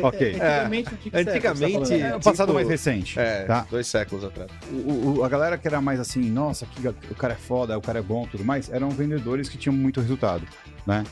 [0.03, 0.35] Ok.
[0.35, 1.95] Antigamente, o que que Antigamente- tá?
[1.97, 3.19] É o passado Tipo, mais recente.
[3.19, 3.67] É, Tá?
[3.71, 4.51] dois séculos atrás.
[4.71, 7.81] O, o- a galera que era mais assim, nossa, que, o cara é foda, o
[7.81, 10.47] cara é bom tudo mais, eram vendedores que tinham muito resultado,
[10.87, 11.05] né?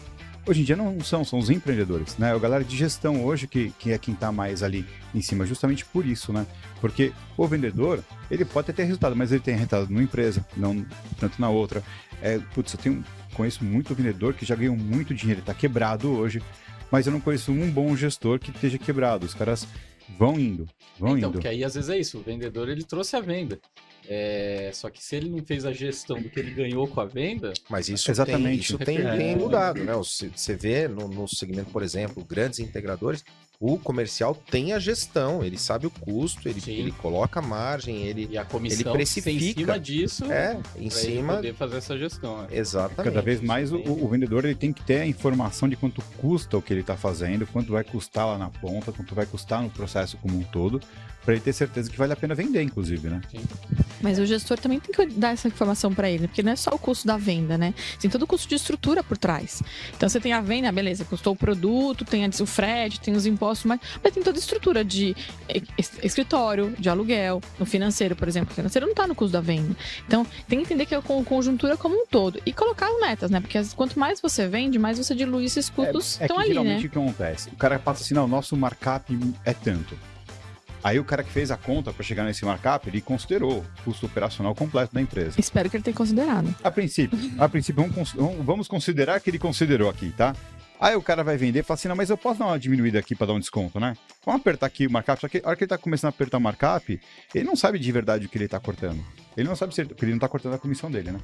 [0.48, 2.32] Hoje em dia não são, são os empreendedores, né?
[2.32, 5.84] A galera de gestão hoje que, que é quem tá mais ali em cima, justamente
[5.84, 6.46] por isso, né?
[6.80, 10.86] Porque o vendedor, ele pode ter resultado, mas ele tem resultado numa empresa, não
[11.18, 11.82] tanto na outra.
[12.22, 13.04] É, putz, eu tenho,
[13.34, 16.40] conheço muito vendedor que já ganhou muito dinheiro, ele tá quebrado hoje,
[16.92, 19.26] mas eu não conheço um bom gestor que esteja quebrado.
[19.26, 19.66] Os caras
[20.16, 21.32] vão indo, vão então, indo.
[21.32, 23.58] porque aí às vezes é isso, o vendedor ele trouxe a venda.
[24.08, 27.04] É, só que se ele não fez a gestão do que ele ganhou com a
[27.04, 28.44] venda, Mas isso Exatamente.
[28.44, 29.16] tem, isso tem, É.
[29.16, 29.92] tem mudado, né?
[29.94, 33.24] Você vê no, no segmento, por exemplo, grandes integradores
[33.58, 36.72] O comercial tem a gestão, ele sabe o custo, ele, Sim.
[36.72, 38.28] ele coloca a margem, ele.
[38.30, 39.30] E a comissão Ele precifica.
[39.30, 41.36] em cima disso É, em cima.
[41.36, 42.42] poder fazer essa gestão.
[42.42, 42.48] né?
[42.52, 43.14] Exatamente.
[43.14, 46.58] Cada vez mais o, o vendedor ele tem que ter a informação de quanto custa
[46.58, 49.70] o que ele está fazendo, quanto vai custar lá na ponta, quanto vai custar no
[49.70, 50.78] processo como um todo,
[51.24, 53.22] para ele ter certeza que vale a pena vender, inclusive, né?
[54.00, 56.70] Mas o gestor também tem que dar essa informação para ele, porque não é só
[56.70, 57.72] o custo da venda, né?
[58.00, 59.62] Tem todo o custo de estrutura por trás.
[59.96, 63.64] Então você tem a venda, beleza, custou o produto, tem o frete, tem os impostos,
[63.66, 65.16] mas, mas tem toda a estrutura de
[65.48, 68.52] eh, es- escritório, de aluguel, no financeiro, por exemplo.
[68.52, 69.74] O financeiro não está no custo da venda.
[70.06, 72.40] Então tem que entender que é com conjuntura como um todo.
[72.44, 73.40] E colocar as metas, né?
[73.40, 76.82] Porque quanto mais você vende, mais você dilui esses custos É que estão ali, geralmente
[76.82, 76.86] né?
[76.86, 77.48] o que acontece?
[77.50, 79.96] O cara passa assim, não, nosso markup é tanto.
[80.86, 84.06] Aí o cara que fez a conta para chegar nesse markup, ele considerou o custo
[84.06, 85.34] operacional completo da empresa.
[85.36, 86.54] Espero que ele tenha considerado.
[86.62, 90.32] A princípio, a princípio vamos, cons- vamos- vamos considerar que ele considerou aqui, tá?
[90.80, 93.00] Aí o cara vai vender e fala assim, não, mas eu posso dar uma diminuída
[93.00, 93.94] aqui para dar um desconto, né?
[94.26, 96.38] Vamos apertar aqui o markup, só que a hora que ele tá começando a apertar
[96.38, 97.00] o markup,
[97.32, 98.98] ele não sabe de verdade o que ele tá cortando.
[99.36, 101.20] Ele não sabe se ele, porque ele não tá cortando a comissão dele, né?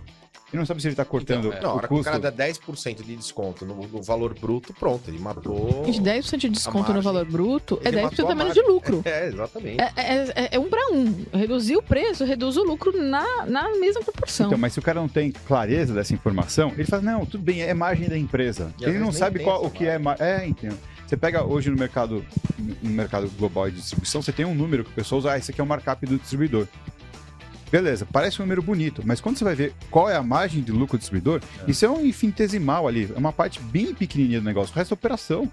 [0.53, 1.63] Ele não sabe se ele tá cortando Então, é.
[1.63, 2.13] Não, a o hora que o custo.
[2.13, 5.83] cara dá 10% de desconto no, no valor bruto, pronto, ele matou.
[5.87, 7.03] Gente, 10% de desconto no margem.
[7.03, 8.63] valor bruto é Ele 10% matou a a menos margem.
[8.63, 9.03] de lucro.
[9.09, 9.81] É, exatamente.
[9.81, 11.25] É, é- é- é um para um.
[11.33, 14.47] Reduzir o preço, reduz o lucro na, na mesma proporção.
[14.47, 17.63] Então, mas se o cara não tem clareza dessa informação, ele fala, não, tudo bem,
[17.63, 18.73] é margem da empresa.
[18.79, 19.99] E ele não sabe qual, o que é...
[19.99, 20.79] ma- É, entendo.
[21.13, 22.25] Você pega hoje no mercado,
[22.83, 25.51] no mercado global de distribuição, você tem um número que o pessoal usa, ah, esse
[25.51, 26.67] aqui é o markup do distribuidor.
[27.71, 30.73] Beleza, parece um número bonito, mas quando você vai ver qual é a margem de
[30.73, 34.73] lucro do distribuidor, isso é um infinitesimal ali, é uma parte bem pequenininha do negócio,
[34.73, 35.53] o resto é operação.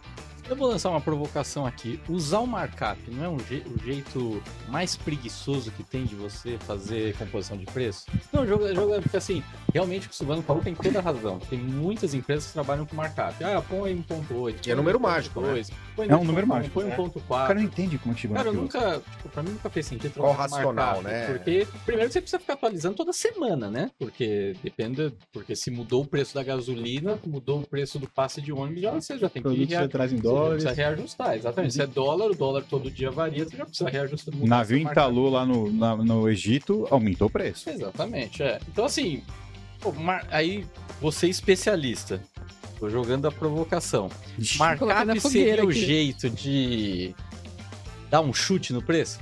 [0.49, 1.99] Eu vou lançar uma provocação aqui.
[2.09, 6.57] Usar o markup não é um je- o jeito mais preguiçoso que tem de você
[6.61, 8.05] fazer composição de preço?
[8.33, 10.97] Não, o jogo, jogo é porque assim, realmente o que o Silvano falou tem toda
[10.97, 11.37] a razão.
[11.37, 13.43] Tem muitas empresas que trabalham com markup.
[13.43, 14.65] Ah, põe 1.8.
[14.67, 15.61] E é número mágico, né?
[15.95, 16.73] Põe É um número mágico.
[16.73, 17.17] Põe 1.4.
[17.17, 20.33] O cara não entende como Cara, eu nunca, tipo, pra mim nunca fez sentido Qual
[20.33, 21.27] racional, markup, né?
[21.27, 23.91] Porque, primeiro, você precisa ficar atualizando toda semana, né?
[23.99, 28.51] Porque depende, porque se mudou o preço da gasolina, mudou o preço do passe de
[28.51, 30.63] ônibus, já, você já tem que Produtos rea- você traz em já dólares.
[30.63, 31.73] precisa reajustar, exatamente.
[31.73, 34.35] Se é dólar, o dólar todo dia varia, você já precisa reajustar.
[34.35, 37.69] Navio entalou lá no, na- no Egito, aumentou o preço.
[37.69, 38.59] Exatamente, é.
[38.67, 39.23] Então, assim,
[39.79, 40.65] pô, mar- aí
[41.01, 42.21] você é especialista.
[42.79, 44.09] Tô jogando a provocação.
[44.57, 47.13] Markup seria o jeito de
[48.09, 49.19] dar um chute no preço?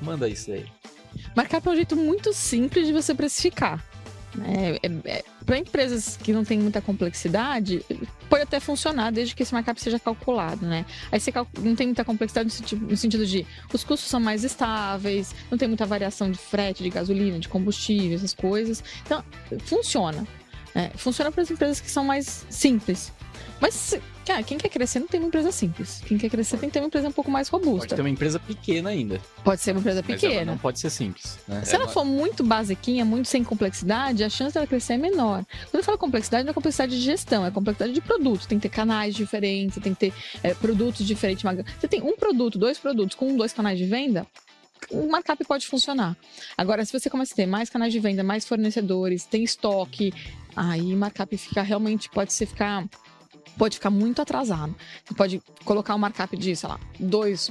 [0.00, 0.64] Manda isso aí.
[1.36, 3.84] Markup é um jeito muito simples de você precificar.
[4.34, 4.76] Né?
[4.82, 7.84] É, é, para empresas que não têm muita complexidade,
[8.28, 10.84] pode até funcionar desde que esse markup seja calculado, né?
[11.10, 14.44] Aí você não tem muita complexidade no sentido, no sentido de os custos são mais
[14.44, 18.82] estáveis, não tem muita variação de frete, de gasolina, de combustível, essas coisas.
[19.04, 19.24] Então,
[19.64, 20.26] funciona.
[20.74, 20.90] Né?
[20.96, 23.12] Funciona para as empresas que são mais simples.
[23.60, 26.02] Mas, cara, quem quer crescer não tem uma empresa simples.
[26.06, 27.94] Quem quer crescer tem que ter uma empresa um pouco mais Pode robusta.
[27.94, 29.20] ter uma empresa pequena ainda.
[29.44, 30.52] Pode ser uma empresa pequena.
[30.52, 31.38] não pode ser simples.
[31.46, 31.62] Né?
[31.64, 35.44] Se ela for muito basiquinha, muito sem complexidade, a chance dela crescer é menor.
[35.70, 38.48] Quando eu falo complexidade, não é complexidade de gestão, é complexidade de produto.
[38.48, 41.44] Tem que ter canais diferentes, tem que ter é, produtos diferentes.
[41.78, 44.26] Você tem um produto, dois produtos com dois canais de venda,
[44.90, 46.16] o markup pode funcionar.
[46.56, 50.12] Agora, se você começa a ter mais canais de venda, mais fornecedores, tem estoque,
[50.56, 52.86] aí o markup fica realmente, pode ser ficar.
[53.58, 54.74] Pode ficar muito atrasado.
[55.04, 57.50] Você pode colocar um markup de, sei lá, dois,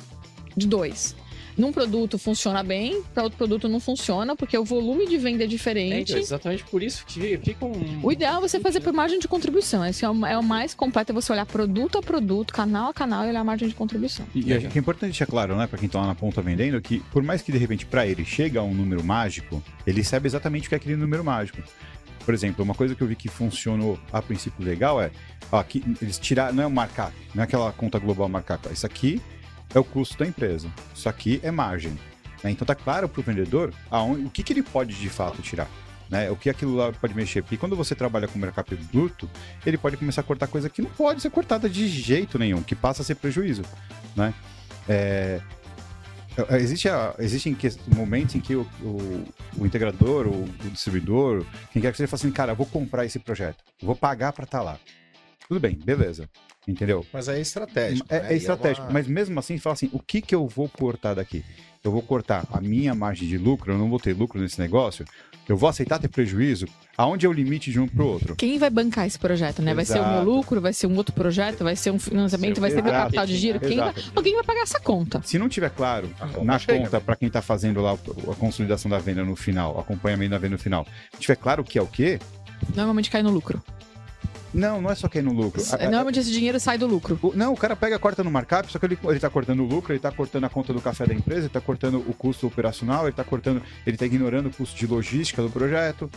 [0.56, 1.16] de dois.
[1.60, 5.46] Num produto funciona bem, para outro produto não funciona, porque o volume de venda é
[5.46, 6.12] É, diferente.
[6.12, 8.00] então, exatamente por isso que fica um.
[8.02, 9.86] O ideal é você fazer por margem de contribuição.
[9.86, 12.94] Esse é o, é o mais completo, é você olhar produto a produto, canal a
[12.94, 14.26] canal e olhar a margem de contribuição.
[14.34, 16.82] E acho que é importante deixar claro, né, pra quem tá lá na ponta vendendo,
[16.82, 20.28] que por mais que de repente pra ele chega a um número mágico, ele sabe
[20.28, 21.62] exatamente o que é aquele número mágico.
[22.24, 25.12] Por exemplo, uma coisa que eu vi que funcionou a princípio legal é,
[25.52, 28.86] ó, aqui eles tiraram, não é o markup, não é aquela conta global markup, isso
[28.86, 29.22] aqui
[29.74, 31.92] é o custo da empresa, isso aqui é margem.
[32.44, 32.52] né?
[32.52, 35.68] Então tá claro pro vendedor aonde, o que, que ele pode de fato tirar.
[36.10, 37.44] Né, o que aquilo lá pode mexer.
[37.44, 39.30] Porque quando você trabalha com markup bruto,
[39.64, 42.74] ele pode começar a cortar coisa que não pode ser cortada de jeito nenhum, que
[42.74, 43.62] passa a ser prejuízo.
[44.16, 44.34] Né?
[44.88, 45.40] É,
[46.50, 47.56] é, existe a- existem
[47.96, 49.24] momentos em que o, o-
[49.56, 53.20] o integrador, o, o distribuidor, quem quer que seja, fala assim, cara, vou comprar esse
[53.20, 54.80] projeto, vou pagar para estar lá.
[55.50, 56.30] Tudo bem, beleza.
[56.68, 57.04] Entendeu?
[57.12, 58.06] Mas é estratégico.
[58.10, 58.28] É, né?
[58.30, 61.16] é E estratégico, uma- mas mesmo assim, fala assim, o que que eu vou cortar
[61.16, 61.44] daqui?
[61.84, 65.06] Eu vou cortar a minha margem de lucro, eu não vou ter lucro nesse negócio,
[65.48, 68.36] eu vou aceitar ter prejuízo, aonde é o limite de um pro outro?
[68.36, 69.74] Quem vai bancar esse projeto, né?
[69.74, 70.26] Vai ser o meu Exato.
[70.30, 73.06] lucro, vai ser um outro projeto, vai ser um financiamento, Seu- vai ser meu Exato.
[73.06, 73.60] capital de giro.
[73.60, 73.90] Quem vai...
[73.90, 74.12] Exato.
[74.16, 75.22] Alguém vai pagar essa conta.
[75.24, 76.78] Se não tiver claro conta na chega.
[76.84, 80.32] conta para quem tá fazendo lá o- a consolidação da venda no final, o acompanhamento
[80.32, 82.20] da venda no final, se tiver claro o que é o que,
[82.76, 83.64] Normalmente cai no lucro.
[84.54, 85.62] Não, não é só cair no lucro.
[85.74, 87.20] A- Normalmente esse dinheiro sai do lucro.
[87.22, 89.66] o- Não, o cara pega, corta no markup, só que ele, ele tá cortando o
[89.66, 92.48] lucro, ele tá cortando a conta do café da empresa, ele tá cortando o custo
[92.48, 96.10] operacional, ele tá cortando, ele tá ignorando o custo de logística do projeto.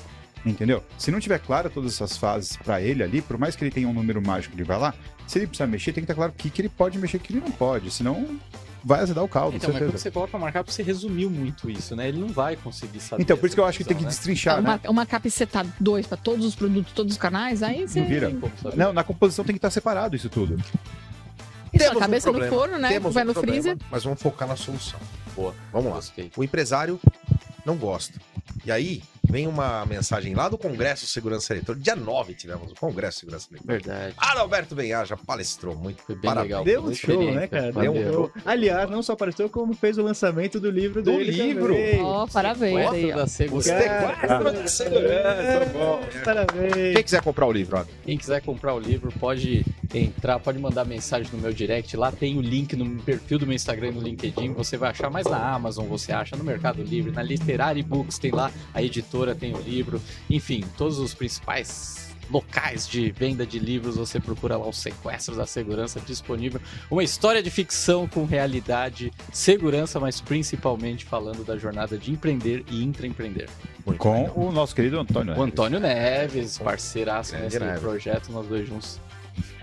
[0.45, 0.83] Entendeu?
[0.99, 3.87] Se não tiver claro todas essas fases pra ele ali, por mais que ele tenha
[3.87, 4.93] um número mágico, ele vai lá.
[5.25, 7.21] Se ele precisar mexer, tem que estar claro o que, que ele pode mexer e
[7.21, 7.93] o que ele não pode.
[7.93, 8.27] Senão
[8.85, 12.09] vai azedar o caldo, Então, mas quando você coloca markup, você resumiu muito isso, né?
[12.09, 13.23] Ele não vai conseguir saber.
[13.23, 14.81] Então, por isso que eu acho que tem que visão, destrinchar, uma, né?
[14.89, 18.01] uma capiceta 2 para todos os produtos, todos os canais, aí você.
[18.01, 18.29] Não vira.
[18.31, 18.41] né?
[18.77, 20.57] Não, na composição tem que estar separado isso tudo.
[21.73, 22.57] Isso, a Temos um cabeça no problema.
[22.57, 22.89] forno, né?
[22.89, 23.79] Temos vai um no problema, freezer.
[23.91, 25.01] Mas vamos focar na solução.
[25.35, 25.55] Boa.
[25.73, 25.97] Vamos lá.
[25.97, 26.31] Gostei.
[26.37, 27.01] O empresário
[27.65, 28.21] não gosta.
[28.67, 31.83] E aí, vem uma mensagem lá do Congresso de Segurança Eletrônica.
[31.83, 33.91] Dia 9 tivemos o Congresso de Segurança Eletrônica.
[33.91, 34.15] Verdade.
[34.19, 36.03] Adalberto Benhaja palestrou muito.
[36.03, 36.51] Foi bem Parabéns.
[36.51, 36.65] legal.
[36.65, 37.73] Deu um show, né, cara?
[37.73, 38.31] Deu um show.
[38.45, 41.69] Aliás, não só apareceu, como fez o lançamento do livro Do dele livro?
[41.75, 42.03] também.
[42.03, 43.79] Ó, parabéns aí, Sequestro da segurança.
[43.79, 45.67] sequestros de segurança.
[45.73, 46.01] bom.
[46.25, 46.95] Parabéns.
[46.95, 49.65] Quem quiser comprar o livro, ó, Quem quiser comprar o livro, pode
[49.95, 51.97] entrar, pode mandar mensagem no meu direct.
[51.97, 54.53] Lá tem o link no perfil do meu Instagram e no LinkedIn.
[54.53, 58.31] Você vai achar mais na Amazon, você acha no Mercado Livre, na Literary Books tem
[58.31, 60.01] lá, a editora tem o livro.
[60.29, 65.45] Enfim, todos os principais locais de venda de livros, você procura lá os Sequestros da
[65.47, 66.61] Segurança disponível.
[66.91, 72.83] Uma história de ficção com realidade, segurança, mas principalmente falando da jornada de empreender e
[72.83, 73.51] intraempreender.
[73.85, 74.35] Muito Com legal.
[74.39, 75.37] o nosso querido Antônio.
[75.37, 77.81] O Antônio Neves, parceiraço nesse Neves.
[77.81, 78.99] projeto, nós dois juntos.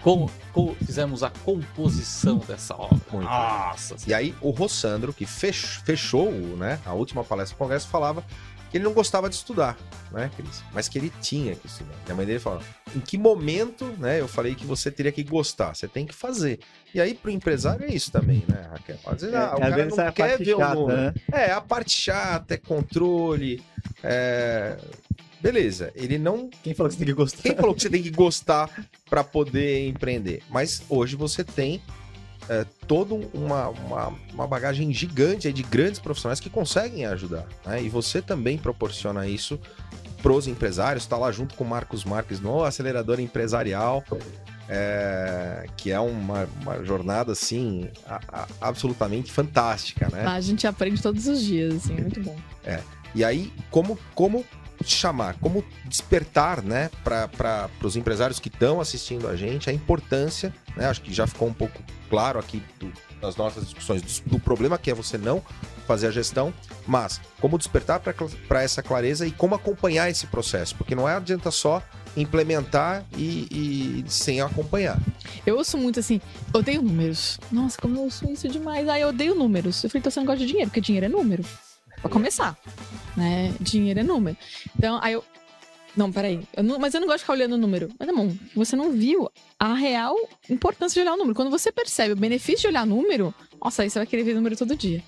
[0.02, 2.98] Com, com- fizemos a composição dessa obra.
[3.12, 7.88] Muito Nossa, E aí, o Rossandro, que fech- fechou né, a última palestra do Congresso,
[7.88, 8.24] falava
[8.70, 9.78] que ele não gostava de estudar,
[10.12, 10.64] né, Cris?
[10.72, 11.96] Mas que ele tinha que estudar.
[12.08, 12.62] E a mãe dele falou:
[12.96, 14.20] em que momento, né?
[14.20, 16.60] Eu falei que você teria que gostar, você tem que fazer.
[16.94, 18.98] E aí, pro empresário é isso também, né, Raquel?
[19.06, 20.98] Às vezes, ah, o cara não é quer ver o chata, número.
[20.98, 21.14] né?
[21.32, 23.62] É, a parte chata, é controle.
[24.04, 24.78] É...
[25.42, 27.42] Beleza, ele não Quem falou que você tem que gostar?
[27.42, 28.70] quem falou que você tem que gostar
[29.10, 30.44] para poder empreender?
[30.50, 31.82] Mas hoje você tem
[32.50, 37.46] é, toda uma, uma, uma bagagem gigante de grandes profissionais que conseguem ajudar.
[37.66, 37.82] né?
[37.82, 39.60] E você também proporciona isso
[40.22, 41.04] pros empresários.
[41.04, 44.04] Está lá junto com o Marcos Marques no Acelerador Empresarial,
[44.68, 50.24] é, que é uma, uma jornada assim a- a- absolutamente fantástica, né?
[50.24, 52.36] Lá a gente aprende todos os dias, assim, é muito bom.
[53.16, 54.46] E aí, como, como
[54.86, 60.86] chamar, como despertar, né, para os empresários que estão assistindo a gente, a importância, né,
[60.88, 64.78] acho que já ficou um pouco claro aqui do- nas nossas discussões do, do problema
[64.78, 65.44] que é você não
[65.86, 66.54] fazer a gestão,
[66.88, 71.52] mas como despertar para essa clareza e como acompanhar esse processo, porque não é adianta
[71.52, 71.82] só
[72.16, 74.98] implementar e, e sem acompanhar.
[75.46, 76.22] Eu ouço muito assim,
[76.54, 77.40] odeio números.
[77.52, 78.88] Nossa, como eu ouço isso demais.
[78.88, 79.84] Ah, eu odeio números.
[79.84, 81.44] Eu falei, então você não gosta de dinheiro, porque dinheiro é número.
[82.02, 82.58] Pra começar.
[83.16, 83.54] Né?
[83.60, 84.38] Dinheiro é número.
[84.78, 85.24] Então, aí eu.
[85.98, 86.42] Não, peraí.
[86.56, 87.90] Eu não- mas eu não gosto de ficar olhando o número.
[88.00, 90.16] Mas, não, você não viu a real
[90.50, 91.36] importância de olhar o número.
[91.36, 94.56] Quando você percebe o benefício de olhar número, nossa, aí você vai querer ver número
[94.56, 95.04] todo dia.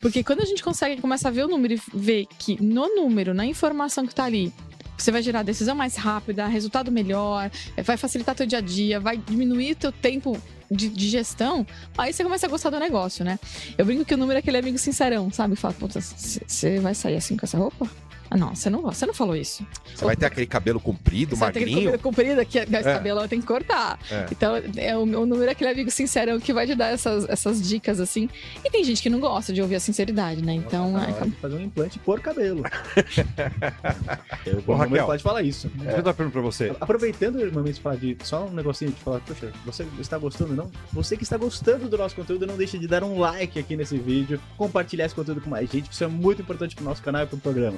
[0.00, 3.32] Porque quando a gente consegue começar a ver o número e ver que no número,
[3.32, 4.52] na informação que tá ali,
[4.98, 7.50] você vai gerar decisão mais rápida, resultado melhor,
[7.84, 10.36] vai facilitar teu dia a dia, vai diminuir teu tempo
[10.70, 13.38] de, de gestão, aí você começa a gostar do negócio, né?
[13.76, 15.56] Eu brinco que o número é aquele amigo sincerão, sabe?
[15.56, 17.88] Fala, puta, você vai sair assim com essa roupa?
[18.30, 19.64] Ah, não, você não, você não falou isso.
[19.94, 21.92] Você vai ter aquele cabelo comprido, Você vai ter aquele magrinho.
[21.92, 23.98] cabelo comprido aqui, esse cabelão tem que cortar.
[24.10, 24.26] É.
[24.30, 27.60] Então, é, o, o número é aquele amigo sincerão que vai te dar essas, essas
[27.66, 28.28] dicas, assim.
[28.64, 30.54] E tem gente que não gosta de ouvir a sinceridade, né?
[30.54, 32.62] Então, Tá na é, fazer um implante por cabelo.
[34.44, 35.06] Eu, Ô, Raquel.
[35.06, 35.68] pode falar isso.
[35.74, 36.74] Deixa eu dar uma pergunta pra você.
[36.80, 40.54] Aproveitando o momento de falar de só um negocinho de falar, poxa, você está gostando,
[40.54, 40.70] não?
[40.92, 43.98] Você que está gostando do nosso conteúdo, não deixe de dar um like aqui nesse
[43.98, 47.22] vídeo, compartilhar esse conteúdo com mais gente, que isso é muito importante pro nosso canal
[47.22, 47.76] e pro programa.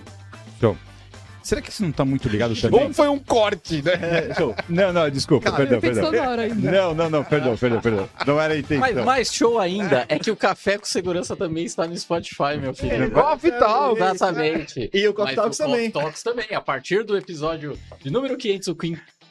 [1.49, 2.88] Será que isso não tá muito ligado também?
[2.88, 3.92] Ou foi um corte, né?
[4.29, 4.55] É, show.
[4.68, 6.12] Não, não, desculpa, Cara, perdão, perdão.
[6.57, 8.09] Não, não, não, perdão, perdão, perdão.
[8.27, 8.81] Não era a intenção.
[8.81, 12.75] Mas mais show ainda é que o Café com Segurança também está no Spotify, meu
[12.75, 13.11] filho.
[13.11, 13.99] Coffee Talk.
[13.99, 14.90] Exatamente.
[14.92, 15.90] E o Coffee Talks o Coffee também.
[15.90, 16.47] Talks também.
[16.55, 18.77] A partir do episódio de número 500, o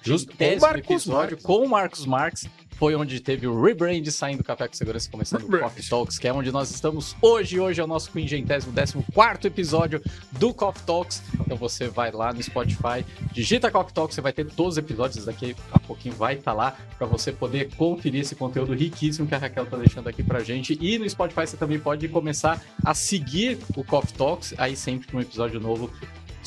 [0.01, 1.43] Justo, com o Marcos episódio Marques.
[1.43, 2.49] com o Marcos Marques.
[2.77, 6.27] Foi onde teve o rebrand saindo do Café com Segurança, começando o Coffee Talks, que
[6.27, 7.59] é onde nós estamos hoje.
[7.59, 9.99] Hoje é o nosso quingentésimo, décimo quarto episódio
[10.33, 11.23] do Coffee Talks.
[11.39, 15.25] Então você vai lá no Spotify, digita Coffee Talks, você vai ter todos os episódios
[15.25, 19.39] daqui a pouquinho vai estar lá para você poder conferir esse conteúdo riquíssimo que a
[19.39, 20.77] Raquel tá deixando aqui pra gente.
[20.79, 25.15] E no Spotify você também pode começar a seguir o Coffee Talks, aí sempre que
[25.15, 25.91] um episódio novo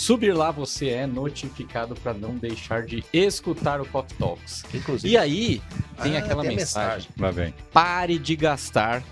[0.00, 4.64] subir lá você é notificado para não deixar de escutar o Coffee Talks.
[4.72, 5.12] Inclusive.
[5.12, 5.60] E aí
[6.02, 7.08] tem Ah, aquela tem a mensagem.
[7.32, 7.54] Vem.
[7.72, 9.02] Pare de gastar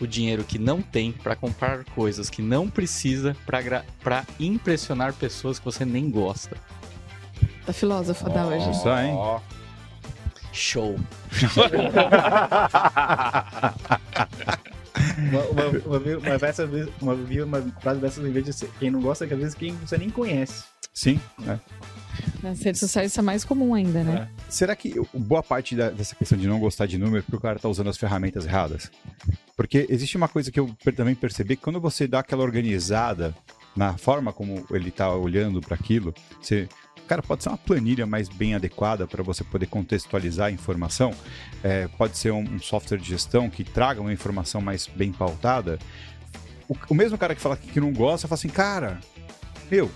[0.00, 5.64] o dinheiro que não tem para comprar coisas que não precisa para impressionar pessoas que
[5.64, 6.56] você nem gosta.
[7.66, 8.70] Tá filósofa da hoje.
[8.70, 9.40] Isso aí, hein?
[10.52, 10.98] Show.
[15.18, 19.40] Uma, uma, uma, uma, frase dessas em vez de ser quem não gosta, que às
[19.40, 20.64] vezes quem você nem conhece.
[20.92, 21.20] Sim.
[21.46, 21.58] é.
[22.42, 24.28] Nas redes sociais isso é mais comum ainda, né?
[24.48, 27.40] Será que boa parte da- dessa questão de não gostar de número é porque o
[27.40, 28.90] cara tá usando as ferramentas erradas?
[29.56, 33.34] Porque existe uma coisa que eu também percebi, que quando você dá aquela organizada
[33.76, 36.68] na forma como ele tá olhando para aquilo, você
[37.10, 41.12] Cara, pode ser uma planilha mais bem adequada para você poder contextualizar a informação.
[41.60, 45.76] É, pode ser um, um software de gestão que traga uma informação mais bem pautada.
[46.68, 49.00] O, o mesmo cara que fala que que não gosta, fala assim, cara,
[49.68, 49.90] meu,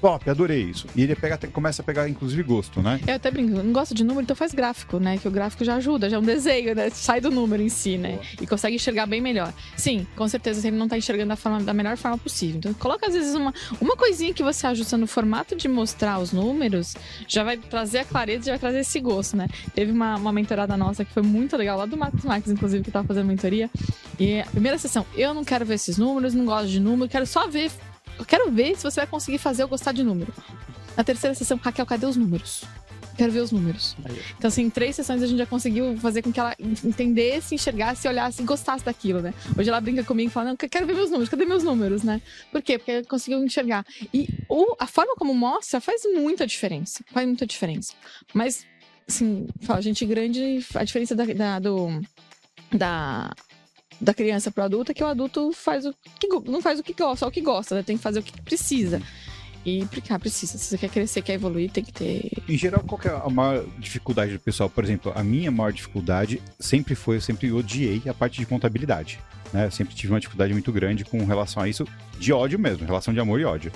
[0.00, 0.86] top, adorei isso.
[0.94, 3.00] E ele pega, começa a pegar, inclusive, gosto, né?
[3.06, 5.18] Eu até brinco, não gosto de número, então faz gráfico, né?
[5.18, 6.90] Que o gráfico já ajuda, já é um desenho, né?
[6.90, 8.18] Sai do número em si, né?
[8.40, 9.52] E consegue enxergar bem melhor.
[9.76, 12.58] Sim, com certeza você não tá enxergando da, forma, da melhor forma possível.
[12.58, 16.32] Então, coloca às vezes uma, uma coisinha que você ajusta no formato de mostrar os
[16.32, 16.94] números,
[17.26, 19.48] já vai trazer a clareza, já vai trazer esse gosto, né?
[19.74, 23.06] Teve uma, uma mentorada nossa que foi muito legal, lá do Max inclusive, que tava
[23.06, 23.70] fazendo mentoria.
[24.18, 27.26] E a primeira sessão, eu não quero ver esses números, não gosto de número, quero
[27.26, 27.70] só ver.
[28.18, 30.32] Eu quero ver se você vai conseguir fazer eu gostar de número.
[30.96, 32.64] Na terceira sessão, Raquel, cadê os números?
[33.16, 33.96] Quero ver os números.
[34.38, 38.06] Então, assim, em três sessões a gente já conseguiu fazer com que ela entendesse, enxergasse,
[38.06, 39.34] olhasse e gostasse daquilo, né?
[39.58, 42.04] Hoje ela brinca comigo e fala: Não, eu quero ver meus números, cadê meus números,
[42.04, 42.22] né?
[42.52, 42.78] Por quê?
[42.78, 43.84] Porque ela conseguiu enxergar.
[44.14, 47.02] E o, a forma como mostra faz muita diferença.
[47.12, 47.92] Faz muita diferença.
[48.32, 48.64] Mas,
[49.08, 52.00] assim, fala, gente grande, a diferença da, da- do.
[52.72, 53.32] Da,
[54.00, 56.92] da criança pro adulto é que o adulto faz o que não faz o que
[56.92, 57.82] gosta, só o que gosta, né?
[57.82, 59.02] Tem que fazer o que precisa.
[59.64, 60.56] E porque ah, precisa.
[60.56, 62.30] Se você quer crescer, quer evoluir, tem que ter.
[62.48, 64.70] Em geral, qual é a maior dificuldade do pessoal?
[64.70, 69.18] Por exemplo, a minha maior dificuldade sempre foi, eu sempre odiei a parte de contabilidade.
[69.52, 69.66] Né?
[69.66, 71.86] Eu sempre tive uma dificuldade muito grande com relação a isso,
[72.18, 73.72] de ódio mesmo, relação de amor e ódio.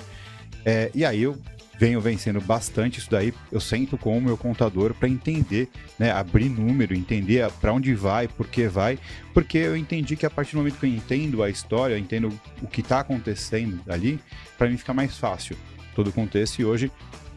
[0.65, 1.37] É, e aí eu
[1.77, 3.33] venho vencendo bastante isso daí.
[3.51, 8.27] Eu sento com o meu contador para entender, né, abrir número, entender para onde vai,
[8.27, 8.97] por que vai,
[9.33, 12.31] porque eu entendi que a partir do momento que eu entendo a história, eu entendo
[12.61, 14.19] o que está acontecendo ali,
[14.57, 15.57] para mim fica mais fácil
[15.95, 16.59] todo o contexto.
[16.59, 16.91] E hoje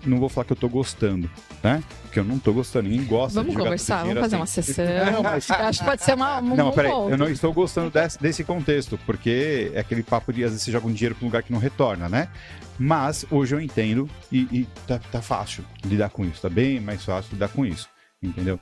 [0.07, 1.29] não vou falar que eu tô gostando,
[1.63, 1.83] né?
[2.03, 4.45] Porque eu não tô gostando, ninguém gosta Vamos de jogar conversar, vamos fazer dinheiro uma
[4.45, 4.63] assim.
[4.63, 4.85] sessão.
[5.13, 8.19] Não, mas- Acho que pode ser uma, um Não, peraí, eu não estou gostando desse,
[8.21, 11.29] desse contexto, porque é aquele papo de às vezes você joga um dinheiro para um
[11.29, 12.29] lugar que não retorna, né?
[12.79, 17.05] Mas hoje eu entendo e, e tá, tá fácil lidar com isso, tá bem mais
[17.05, 17.89] fácil lidar com isso,
[18.27, 18.59] entendeu?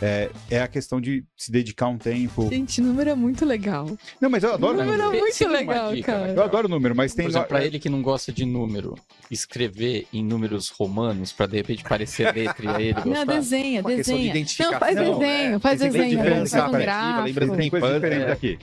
[0.00, 2.48] É, é a questão de se dedicar um tempo.
[2.50, 3.90] Gente, número é muito legal.
[4.20, 5.20] Não, mas eu adoro número é número.
[5.22, 6.32] muito Siga uma legal, dica, cara.
[6.32, 7.24] Eu adoro número, mas tem.
[7.24, 8.94] Por exemplo, pra ele que não gosta de número,
[9.30, 13.24] escrever em números romanos pra de repente parecer letra e aí ele Não, gostar.
[13.24, 14.70] desenha, Uma questão de desenha.
[14.70, 16.22] Não, faz identificação, desenho, faz Esse desenho.
[16.22, 17.56] grande Faz um diferencial, lembra gráfico.
[17.56, 18.32] tem coisa diferente é.
[18.32, 18.58] aqui.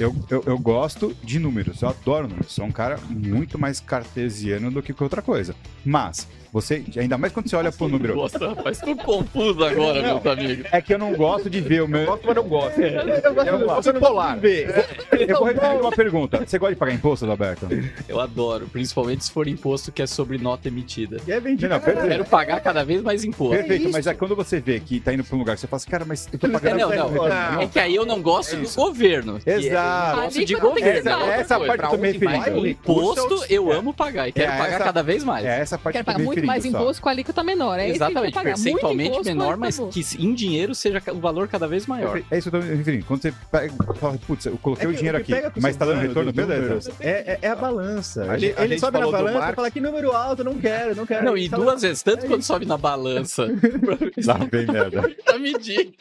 [0.00, 2.52] Eu, eu, eu gosto de números, eu adoro números.
[2.52, 5.54] Sou um cara muito mais cartesiano do que outra coisa.
[5.84, 8.14] Mas, você, ainda mais quando você olha pro número.
[8.14, 10.64] Nossa, rapaz, tô confuso agora, meus amigos.
[10.70, 12.06] É que eu não gosto de ver o meu.
[12.06, 12.80] Gosto, mas não gosto.
[12.80, 14.38] Eu gosto, Eu gosto de polar.
[14.44, 16.38] Eu vou responder uma pergunta.
[16.46, 17.66] Você gosta de pagar imposto, Alberto?
[18.08, 21.16] Eu adoro, principalmente se for imposto que é sobre nota emitida.
[21.26, 21.68] E é vendido.
[21.70, 22.08] Não, Eu perfeito.
[22.08, 23.56] quero pagar cada vez mais imposto.
[23.56, 25.90] Perfeito, mas é quando você vê que tá indo pra um lugar, você fala assim,
[25.90, 26.78] cara, mas eu tô É, pagando.
[26.78, 27.62] não, zero não, retorno.
[27.62, 29.40] É que aí eu não gosto do governo.
[29.40, 30.18] que Exato.
[30.18, 31.10] Eu gosto de que governo.
[31.10, 31.72] é essa coisa.
[31.76, 32.60] parte eu tô me referindo.
[32.60, 35.44] o Imposto eu amo pagar e quero É, pagar essa- cada vez mais.
[35.44, 36.43] É essa parte que eu tô pagar me muito referindo.
[36.46, 36.68] Mais só.
[36.68, 37.78] imposto com a alíquota menor.
[37.78, 42.22] É Exatamente, percentualmente imposto, menor, mas que em dinheiro seja o valor cada vez maior.
[42.30, 43.04] É isso que eu tô me referindo.
[43.04, 45.84] Quando você pega, fala, putz, eu coloquei É o dinheiro aqui, com mas o tá
[45.86, 46.92] dando retorno, beleza.
[47.00, 48.30] É, é, é a balança.
[48.30, 50.54] A ele a ele sobe na falou do balança e fala que número alto, não
[50.58, 51.24] quero, não quero.
[51.24, 53.46] Não, e fala- duas vezes, tanto quando sobe na balança
[54.24, 55.10] Lá vem merda.
[55.24, 55.94] pra medir.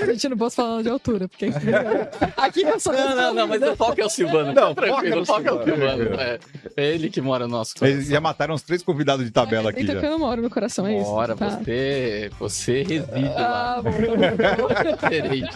[0.00, 1.46] A gente não posso falar de altura, porque
[2.36, 4.52] aqui eu sou Não, não, não, mas o foco é o Silvano.
[4.52, 6.20] Não, Não, tranquilo, o foca foco é o Silvano.
[6.20, 6.38] É,
[6.76, 9.84] é ele que mora no nosso Eles já mataram uns três convidados de tabela aqui
[9.86, 10.00] já.
[10.00, 11.04] que eu não moro no coração, é isso?
[11.10, 11.50] Bora, Tá.
[11.60, 13.76] você, você reside lá.
[13.76, 15.46] Ah, bom, bom.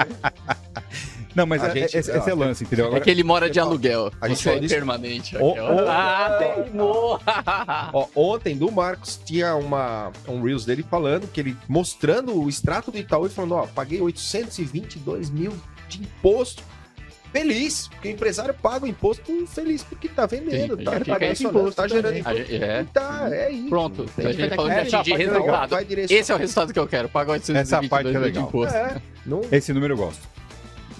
[1.34, 2.84] Não, mas A é- gente- esse, esse é lance, entendeu?
[2.86, 4.10] É Agora, que ele mora de aluguel.
[4.20, 5.34] a gente é permanente.
[5.34, 5.64] Raquel.
[5.64, 5.88] ô.
[5.88, 7.20] Ah, teimou!
[7.92, 12.90] Ó, ontem do Marcos tinha uma, um Reels dele falando que ele mostrando o extrato
[12.90, 15.52] do Itaú e falando: Ó, paguei 822 mil
[15.88, 16.62] de imposto.
[17.40, 21.26] Feliz, porque o empresário paga o imposto feliz porque tá vendendo, Sim, tá, tá, tá,
[21.26, 22.54] esse imposto, tá gerando imposto.
[22.54, 22.84] É.
[22.92, 23.68] Tá, é isso.
[23.68, 25.76] Pronto, a gente vai falando dar de que- atingir é resultado.
[26.10, 28.48] Esse é o resultado que eu quero, pagar 822 Essa parte é legal.
[28.48, 28.74] imposto.
[28.76, 28.96] É,
[29.26, 30.22] não, esse número eu gosto.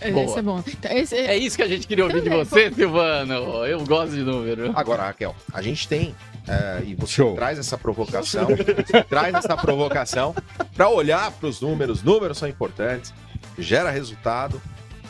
[0.00, 0.38] Esse Boa.
[0.38, 0.62] é bom.
[0.66, 3.64] Então, esse É isso que a gente queria ouvir de você, Silvano.
[3.64, 4.70] Eu gosto de número.
[4.74, 6.14] Agora, Raquel, a gente tem,
[6.46, 7.34] é, e você Show.
[7.34, 8.46] traz essa provocação,
[9.08, 10.34] traz essa provocação
[10.76, 12.02] para olhar para os números.
[12.02, 13.14] Números são importantes,
[13.58, 14.60] gera resultado.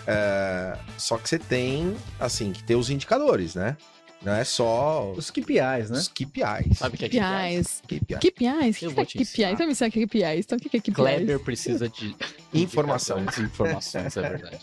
[0.07, 3.77] É, só que você tem, assim, que ter os indicadores, né?
[4.23, 5.99] Não é só Os KPIs, né?
[5.99, 6.79] os KPIs.
[6.79, 7.83] Sabe o que é KPIs.
[7.87, 8.19] KPIs.
[8.19, 8.83] KPIs?
[8.83, 9.29] O Eu que vou é te KPIs?
[9.31, 9.51] ensinar.
[9.53, 10.45] Então me ensina o que é KPIs.
[10.47, 10.95] Então o que é KPIs?
[10.95, 12.17] Kleber precisa de
[12.53, 13.19] Informação.
[13.21, 14.59] indicações, informações, é verdade.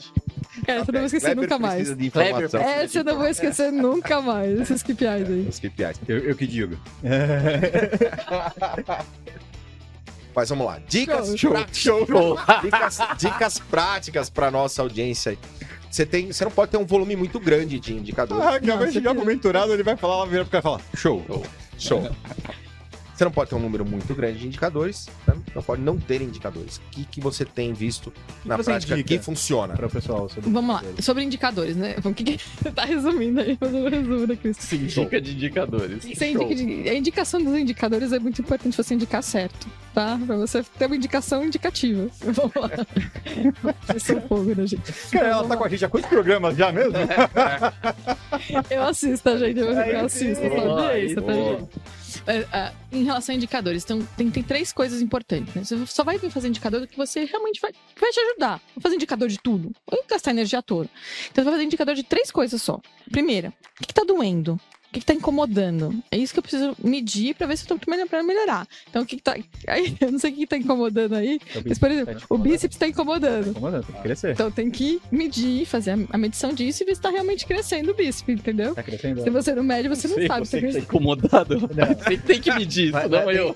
[0.65, 1.87] Cara, essa eu não vou esquecer Kleber nunca mais.
[2.11, 4.59] Kleber Essa eu não vou esquecer nunca mais.
[4.59, 5.47] Esses KPIs aí.
[5.47, 5.99] Os KPIs.
[6.07, 6.77] Eu, eu que digo.
[10.35, 10.79] Mas vamos lá.
[10.87, 11.51] Dicas Show.
[11.51, 11.73] práticas.
[12.63, 15.37] Dicas, dicas práticas para nossa audiência.
[15.89, 18.43] Você tem, você não pode ter um volume muito grande de indicadores.
[18.43, 21.23] Ah, vai você chegar pro mentorado, ele vai falar, vira pro cara e falar, show.
[21.77, 22.09] Show.
[23.13, 25.35] Você não pode ter um número muito grande de indicadores, né?
[25.53, 26.77] não pode não ter indicadores.
[26.77, 28.11] O que, que você tem visto
[28.43, 29.75] na você prática que funciona?
[29.75, 30.27] Para o pessoal.
[30.27, 30.83] sobre Vamos lá.
[30.99, 31.95] Sobre indicadores, né?
[32.03, 33.55] O que, que você tá resumindo aí?
[33.55, 34.57] Fazendo um resumo da Cris.
[34.57, 36.03] Se indica de indicadores.
[36.03, 40.19] Você indica de- a indicação dos indicadores é muito importante você indicar certo, tá?
[40.25, 42.09] Pra você ter uma indicação indicativa.
[42.19, 42.69] Vamos lá.
[43.85, 44.91] Vocês são fogo, né, gente?
[45.11, 46.93] Cara, ela tá com a gente há quantos programas já mesmo?
[48.69, 49.59] Eu assisto, tá, gente?
[49.59, 51.69] Eu, eu assisto, Boa, audiência, tá, gente?
[52.25, 55.53] É, é, em relação a indicadores, então, tem, tem três coisas importantes.
[55.53, 55.63] Né?
[55.63, 58.61] Você só vai vir fazer indicador que você realmente vai, vai te ajudar.
[58.75, 59.71] Não fazer indicador de tudo.
[59.89, 60.89] Vai gastar energia toda.
[61.31, 62.79] Então, você vai fazer indicador de três coisas só.
[63.11, 64.59] Primeira, o que, que tá doendo?
[64.93, 65.91] O que, que tá incomodando?
[66.11, 68.67] É isso que eu preciso medir pra ver se eu tô melhor- pra melhorar.
[68.87, 69.35] Então, o que, que tá.
[69.67, 72.13] Aí, eu não sei o que, que tá incomodando aí, É o mas, por exemplo,
[72.13, 73.49] Tá o bíceps tá incomodando.
[73.49, 74.33] Incomodando, tem que crescer.
[74.33, 77.89] Então tem que medir, fazer a- a medição disso e ver se tá realmente crescendo
[77.91, 78.75] o bíceps, entendeu?
[78.75, 79.23] Tá crescendo?
[79.23, 80.45] Se você não mede, você não Sei, sabe.
[80.45, 81.59] você se que tá tá incomodado.
[82.03, 83.55] Você que tem que medir isso, não eu.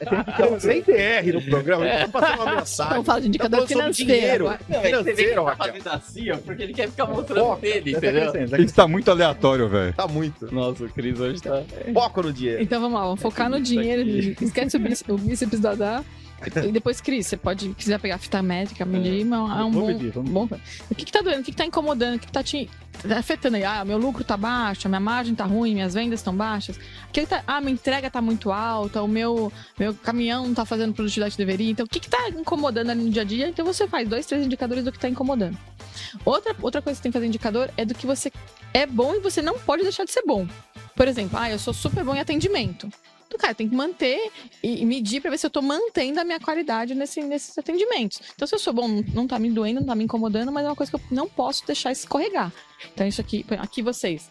[0.60, 2.92] Sem DR no programa, gente tá passando uma mensagem.
[2.94, 4.12] Então fala de indicador Tá financeiro.
[4.14, 4.44] dinheiro.
[4.46, 7.98] Não, é Financeiro, ele tá fazendo assim, ó, porque ele quer ficar mostrando dele, tá
[8.00, 8.48] entendeu?
[8.48, 9.94] já Isso tá muito aleatório, velho.
[9.94, 10.54] Tá muito.
[10.54, 11.64] Nossa, o Cris hoje tá.
[11.94, 12.62] Foco no dinheiro.
[12.62, 14.36] Então vamos lá, vamos focar no dinheiro.
[14.42, 16.04] Esquece o bíceps, o bíceps do Adá.
[16.64, 19.88] E depois, Cris, você pode, quiser pegar a fita métrica, medir, mas é um bom,
[19.88, 20.48] medir, vamos bom.
[20.90, 21.42] O que, que tá doendo?
[21.42, 22.16] O que, que tá incomodando?
[22.16, 22.70] O que, que tá te
[23.08, 23.64] tá afetando aí?
[23.64, 26.80] Ah, meu lucro tá baixo, a minha margem tá ruim, minhas vendas estão baixas.
[27.12, 30.64] Que que tá, ah, minha entrega tá muito alta, o meu, meu caminhão não tá
[30.64, 31.72] fazendo produtividade que deveria.
[31.72, 33.48] Então, o que, que tá incomodando ali no dia a dia?
[33.50, 35.58] Então, você faz dois, três indicadores do que tá incomodando.
[36.24, 38.32] Outra, outra coisa que você tem que fazer indicador é do que você
[38.74, 40.48] é bom e você não pode deixar de ser bom.
[40.98, 42.90] Por exemplo, ah, eu sou super bom em atendimento.
[43.28, 44.32] Então, cara, tem que manter
[44.64, 48.20] e, medir pra ver se eu tô mantendo a minha qualidade nesse, nesses atendimentos.
[48.34, 50.66] Então, se eu sou bom, não- não tá me doendo, não tá me incomodando, mas
[50.66, 52.52] é uma coisa que eu não posso deixar escorregar.
[52.94, 54.30] Então, isso aqui, aqui vocês.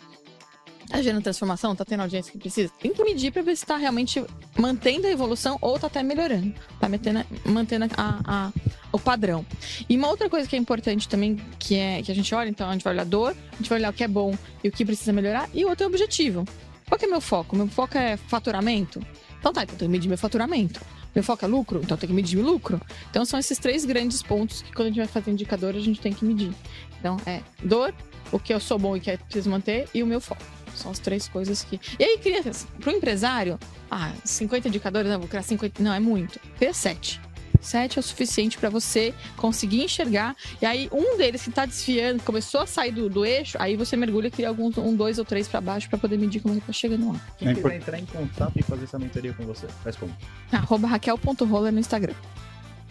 [0.89, 1.75] Tá gerando transformação?
[1.75, 2.73] Tá tendo audiência que precisa?
[2.81, 4.25] Tem que medir pra ver se tá realmente
[4.57, 6.55] mantendo a evolução ou tá até melhorando.
[6.81, 8.53] Tá mantendo, mantendo a, a-
[8.93, 9.45] o padrão.
[9.89, 12.69] E uma outra coisa que é importante também, que é que a gente olha, então,
[12.69, 14.33] a gente vai olhar dor, a gente vai olhar o que é bom
[14.63, 16.45] e o que precisa melhorar, e o outro é o objetivo.
[16.89, 17.57] Qual que é meu foco?
[17.57, 19.01] Meu foco é faturamento?
[19.41, 20.81] Então tá, então eu tenho que medir meu faturamento.
[21.15, 21.81] Meu foco é lucro?
[21.83, 22.81] Então eu tenho que medir o lucro.
[23.11, 25.99] Então são esses três grandes pontos que quando a gente vai fazer indicador a gente
[26.01, 26.53] tem que medir.
[26.99, 27.95] Então é dor,
[28.33, 30.43] o que eu sou bom e que eu preciso manter, e o meu foco.
[30.75, 31.81] São as três coisas que.
[31.99, 33.59] E aí, crianças, pro empresário,
[33.91, 35.83] ah, 50 indicadores, não, vou criar 50.
[35.83, 36.39] Não, é muito.
[36.59, 37.21] Cria 7.
[37.61, 40.37] 7 é o suficiente para você conseguir enxergar.
[40.61, 43.97] E aí, um deles que tá desfiando, começou a sair do, do eixo, aí você
[43.97, 46.61] mergulha e cria alguns, um, dois ou três para baixo para poder medir como ele
[46.61, 47.21] tá chegando lá.
[47.39, 50.15] Quem É quiser entrar em contato e fazer essa mentoria com você, faz como?
[50.53, 52.15] Arroba raquel.roller no Instagram.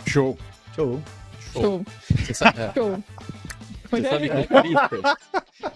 [0.07, 0.37] Show.
[0.75, 1.01] Show.
[1.53, 1.85] Show.
[2.09, 2.73] Você sabe, é.
[2.73, 3.03] Show.
[3.89, 5.15] Você sabe que o Christian,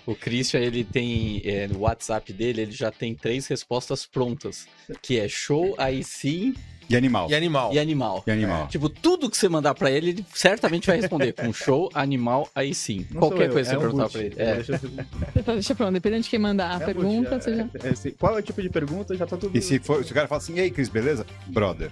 [0.08, 4.68] o Christian, ele tem, é, no WhatsApp dele, ele já tem três respostas prontas,
[5.02, 6.54] que é show, aí sim
[6.90, 7.30] E animal.
[7.30, 7.72] E animal.
[7.74, 8.24] e animal.
[8.26, 8.68] E animal.
[8.68, 12.74] Tipo, tudo que você mandar pra ele, ele certamente vai responder com show, animal, aí
[12.74, 13.06] sim.
[13.12, 14.12] Não Qualquer eu, coisa que é você um perguntar boot.
[14.14, 14.36] pra ele.
[14.38, 14.56] É, É.
[14.56, 15.06] deixa eu-
[15.36, 17.62] Então, deixa pronto, dependendo de quem mandar a é pergunta, boot, você já.
[17.64, 19.16] é- é- se- Qual é o tipo de pergunta?
[19.16, 19.56] Já tá tudo.
[19.56, 21.26] E se, for, se o cara fala assim, e aí, Cris, beleza?
[21.48, 21.92] Brother.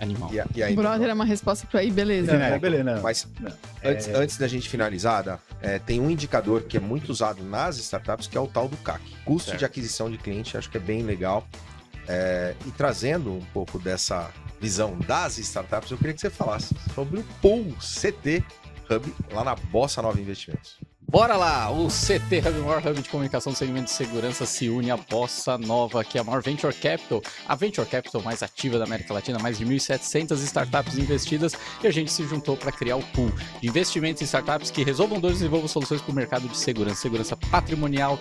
[0.00, 0.32] Animal.
[0.32, 2.32] E, a- e aí, Brother é uma resposta pra aí, beleza.
[2.32, 3.02] Não, é, beleza, não.
[3.02, 3.52] Mas Não.
[3.84, 7.42] antes, É- antes da gente finalizar, Dá, é, tem um indicador que é muito usado
[7.42, 9.00] nas startups, que é o tal do CAC.
[9.24, 9.58] Custo Certo.
[9.58, 11.46] de aquisição de cliente, acho que é bem legal.
[12.06, 14.30] É, e trazendo um pouco dessa
[14.60, 18.42] visão das startups, eu queria que você falasse sobre o Pool CT
[18.90, 20.78] Hub lá na Bossa Nova Investimentos.
[21.10, 21.70] Bora lá!
[21.70, 24.96] O CT Hub, o maior hub de comunicação do segmento de segurança, se une à
[24.98, 29.14] Bossa Nova, que é a maior Venture Capital, a Venture Capital mais ativa da América
[29.14, 33.32] Latina, mais de 1.700 startups investidas, e a gente se juntou para criar o pool
[33.58, 37.00] de investimentos em startups que resolvam dores e desenvolvam soluções para o mercado de segurança,
[37.00, 38.18] segurança patrimonial,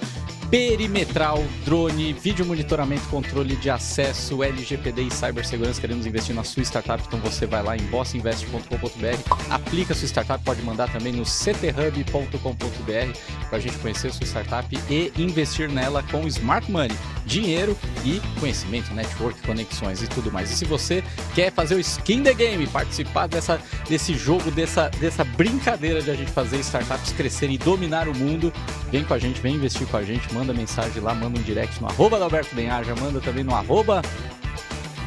[0.50, 5.82] perimetral, drone, vídeo monitoramento, controle de acesso, LGPD e cibersegurança.
[5.82, 10.42] Queremos investir na sua startup, então você vai lá em bossinvest.com.br, aplica a sua startup,
[10.42, 16.04] pode mandar também no cthub.com.br para a gente conhecer a sua startup e investir nela
[16.04, 20.52] com smart money, dinheiro e conhecimento, network, conexões e tudo mais.
[20.52, 21.04] E se você
[21.36, 26.16] quer fazer o skin the game, participar dessa, desse jogo, dessa, dessa brincadeira de a
[26.16, 28.52] gente fazer startups crescerem e dominar o mundo,
[28.92, 31.82] vem com a gente, vem investir com a gente, manda mensagem lá, manda um direct
[31.82, 34.02] no arroba da Alberto Benhaja, manda também no arroba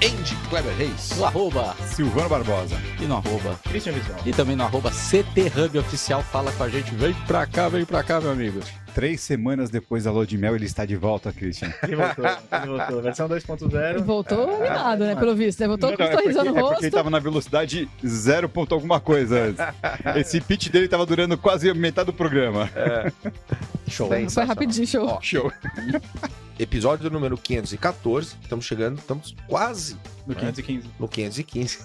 [0.03, 1.11] Andy Kleber Reis.
[1.17, 2.77] no arroba Silvano Barbosa.
[2.99, 4.19] e no arroba Christian Visual.
[4.25, 6.23] e também no arroba CT Hub Oficial.
[6.23, 8.61] Fala com a gente, vem pra cá, vem pra cá, meu amigo.
[8.95, 11.73] Três semanas depois da lua de mel, ele está de volta, Christian.
[11.83, 13.03] Ele voltou, ele voltou.
[13.03, 14.03] Versão 2.0.
[14.03, 15.15] Voltou animado, né?
[15.17, 15.61] Pelo visto.
[15.61, 15.69] né?
[15.69, 16.85] Voltou com um Não, é sorriso no é porque rosto.
[16.85, 19.65] ele tava na velocidade zero ponto alguma coisa antes.
[20.17, 22.69] Esse pitch dele tava durando quase metade do programa.
[23.89, 24.09] Show.
[24.09, 25.07] Foi, foi rapidinho, show.
[25.07, 25.53] Ó, Show.
[26.59, 28.37] Episódio número 514.
[28.43, 30.89] Estamos chegando, estamos quase No 515.
[30.99, 31.79] no 515.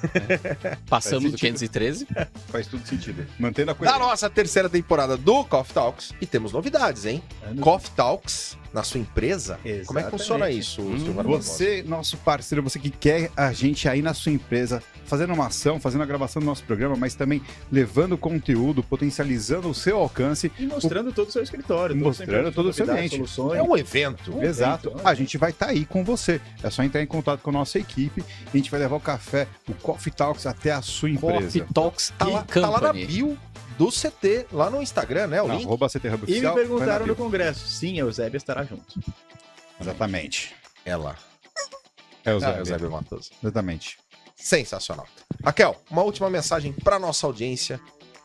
[0.89, 2.07] Passamos do Faz 513.
[2.47, 3.25] Faz tudo sentido.
[3.39, 3.93] Mantendo a coisa.
[3.93, 6.13] Da nossa terceira temporada do Coffee Talks.
[6.19, 7.23] E temos novidades, hein?
[7.59, 9.55] Coffee Talks na sua empresa.
[9.55, 10.11] Como é que Exatamente.
[10.11, 10.81] funciona isso,
[11.13, 11.41] Barbosa?
[11.41, 15.79] Você, nosso parceiro, você que quer a gente aí na sua empresa, fazendo uma ação,
[15.79, 17.41] fazendo a gravação do nosso programa, mas também
[17.71, 20.51] levando conteúdo, potencializando o seu alcance.
[20.59, 21.95] E mostrando todo o seu escritório.
[21.95, 23.29] Mostrando todo o seu novidades, ambiente.
[23.31, 23.59] Soluções.
[23.59, 24.37] É um evento.
[24.37, 24.89] Um Exato.
[24.89, 25.09] evento, né?
[25.09, 26.41] A gente vai estar aí com você.
[26.61, 28.23] É só entrar em contato com a nossa equipe.
[28.53, 31.67] A gente vai levar o café, o Coffee Talks até a sua Coffee empresa.
[31.73, 33.37] Talks Tá lá, tá lá na bio
[33.77, 35.41] do CT, lá no Instagram, né?
[35.41, 35.65] O link.
[35.65, 37.67] arroba CT Hub E me perguntaram no congresso.
[37.67, 38.99] Sim, a Eusébia estará junto.
[39.79, 40.55] Exatamente.
[40.85, 41.15] Ela.
[42.23, 42.57] É o Ah.
[42.59, 43.31] Eusébio Matoso.
[43.43, 43.97] Exatamente.
[44.35, 45.07] Sensacional.
[45.43, 47.79] Raquel, uma última mensagem para nossa audiência,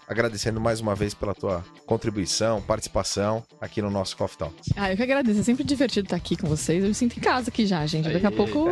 [0.07, 4.69] agradecendo mais uma vez pela tua contribuição, participação aqui no nosso Coffee Talks.
[4.77, 5.41] Ah, eu que agradeço.
[5.41, 6.83] É sempre divertido estar aqui com vocês.
[6.83, 8.11] Eu me sinto em casa aqui já, gente.
[8.13, 8.69] Daqui a pouco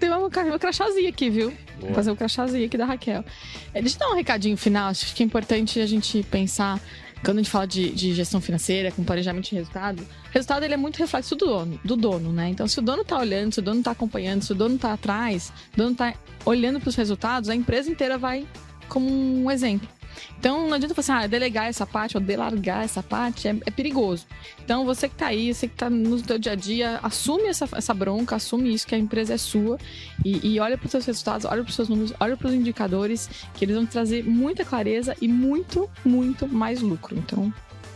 [0.00, 1.50] tem uma, uma crachazinha aqui, viu?
[1.50, 1.94] Vou Boa.
[1.94, 3.24] fazer o crachazinho aqui da Raquel.
[3.74, 4.88] É, deixa eu dar um recadinho final.
[4.88, 6.80] Acho que é importante a gente pensar,
[7.22, 10.74] quando a gente fala de, de gestão financeira, com planejamento de resultado, o resultado ele
[10.74, 12.48] é muito reflexo do dono, do dono, né?
[12.48, 14.94] Então, se o dono tá olhando, se o dono tá acompanhando, se o dono tá
[14.94, 18.46] atrás, o dono tá olhando para os resultados, a empresa inteira vai
[18.88, 19.88] como um exemplo.
[20.38, 24.26] Então, não adianta você ah, delegar essa parte ou delargar essa parte, é, é perigoso.
[24.64, 27.68] Então, você que tá aí, você que tá no seu dia a dia, assume essa,
[27.72, 29.78] essa bronca, assume isso, que a empresa é sua
[30.24, 32.54] e, e olha para os seus resultados, olha para os seus números, olha para os
[32.54, 37.16] indicadores, que eles vão trazer muita clareza e muito, muito mais lucro.
[37.16, 37.52] Então,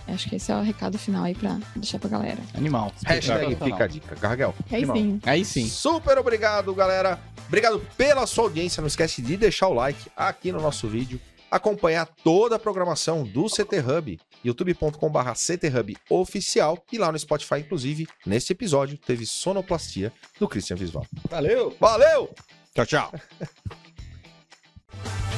[0.08, 2.38] acho que esse é o recado final aí para deixar pra galera.
[2.54, 2.92] Animal.
[3.04, 4.28] Hashtag fica a dica.
[4.28, 4.54] Raquel.
[4.70, 5.20] É isso sim.
[5.24, 5.66] Aí sim.
[5.68, 7.18] Super obrigado, galera.
[7.46, 8.80] Obrigado pela sua audiência.
[8.80, 11.20] Não esquece de deixar o like aqui no nosso vídeo.
[11.50, 16.84] Acompanhar toda a programação do CT Hub, youtube.com.br CTHub oficial.
[16.92, 21.06] E lá no Spotify, inclusive, nesse episódio, teve sonoplastia do Christian Visval.
[21.30, 21.76] Valeu!
[21.78, 22.34] Valeu!
[22.74, 23.12] Tchau, tchau.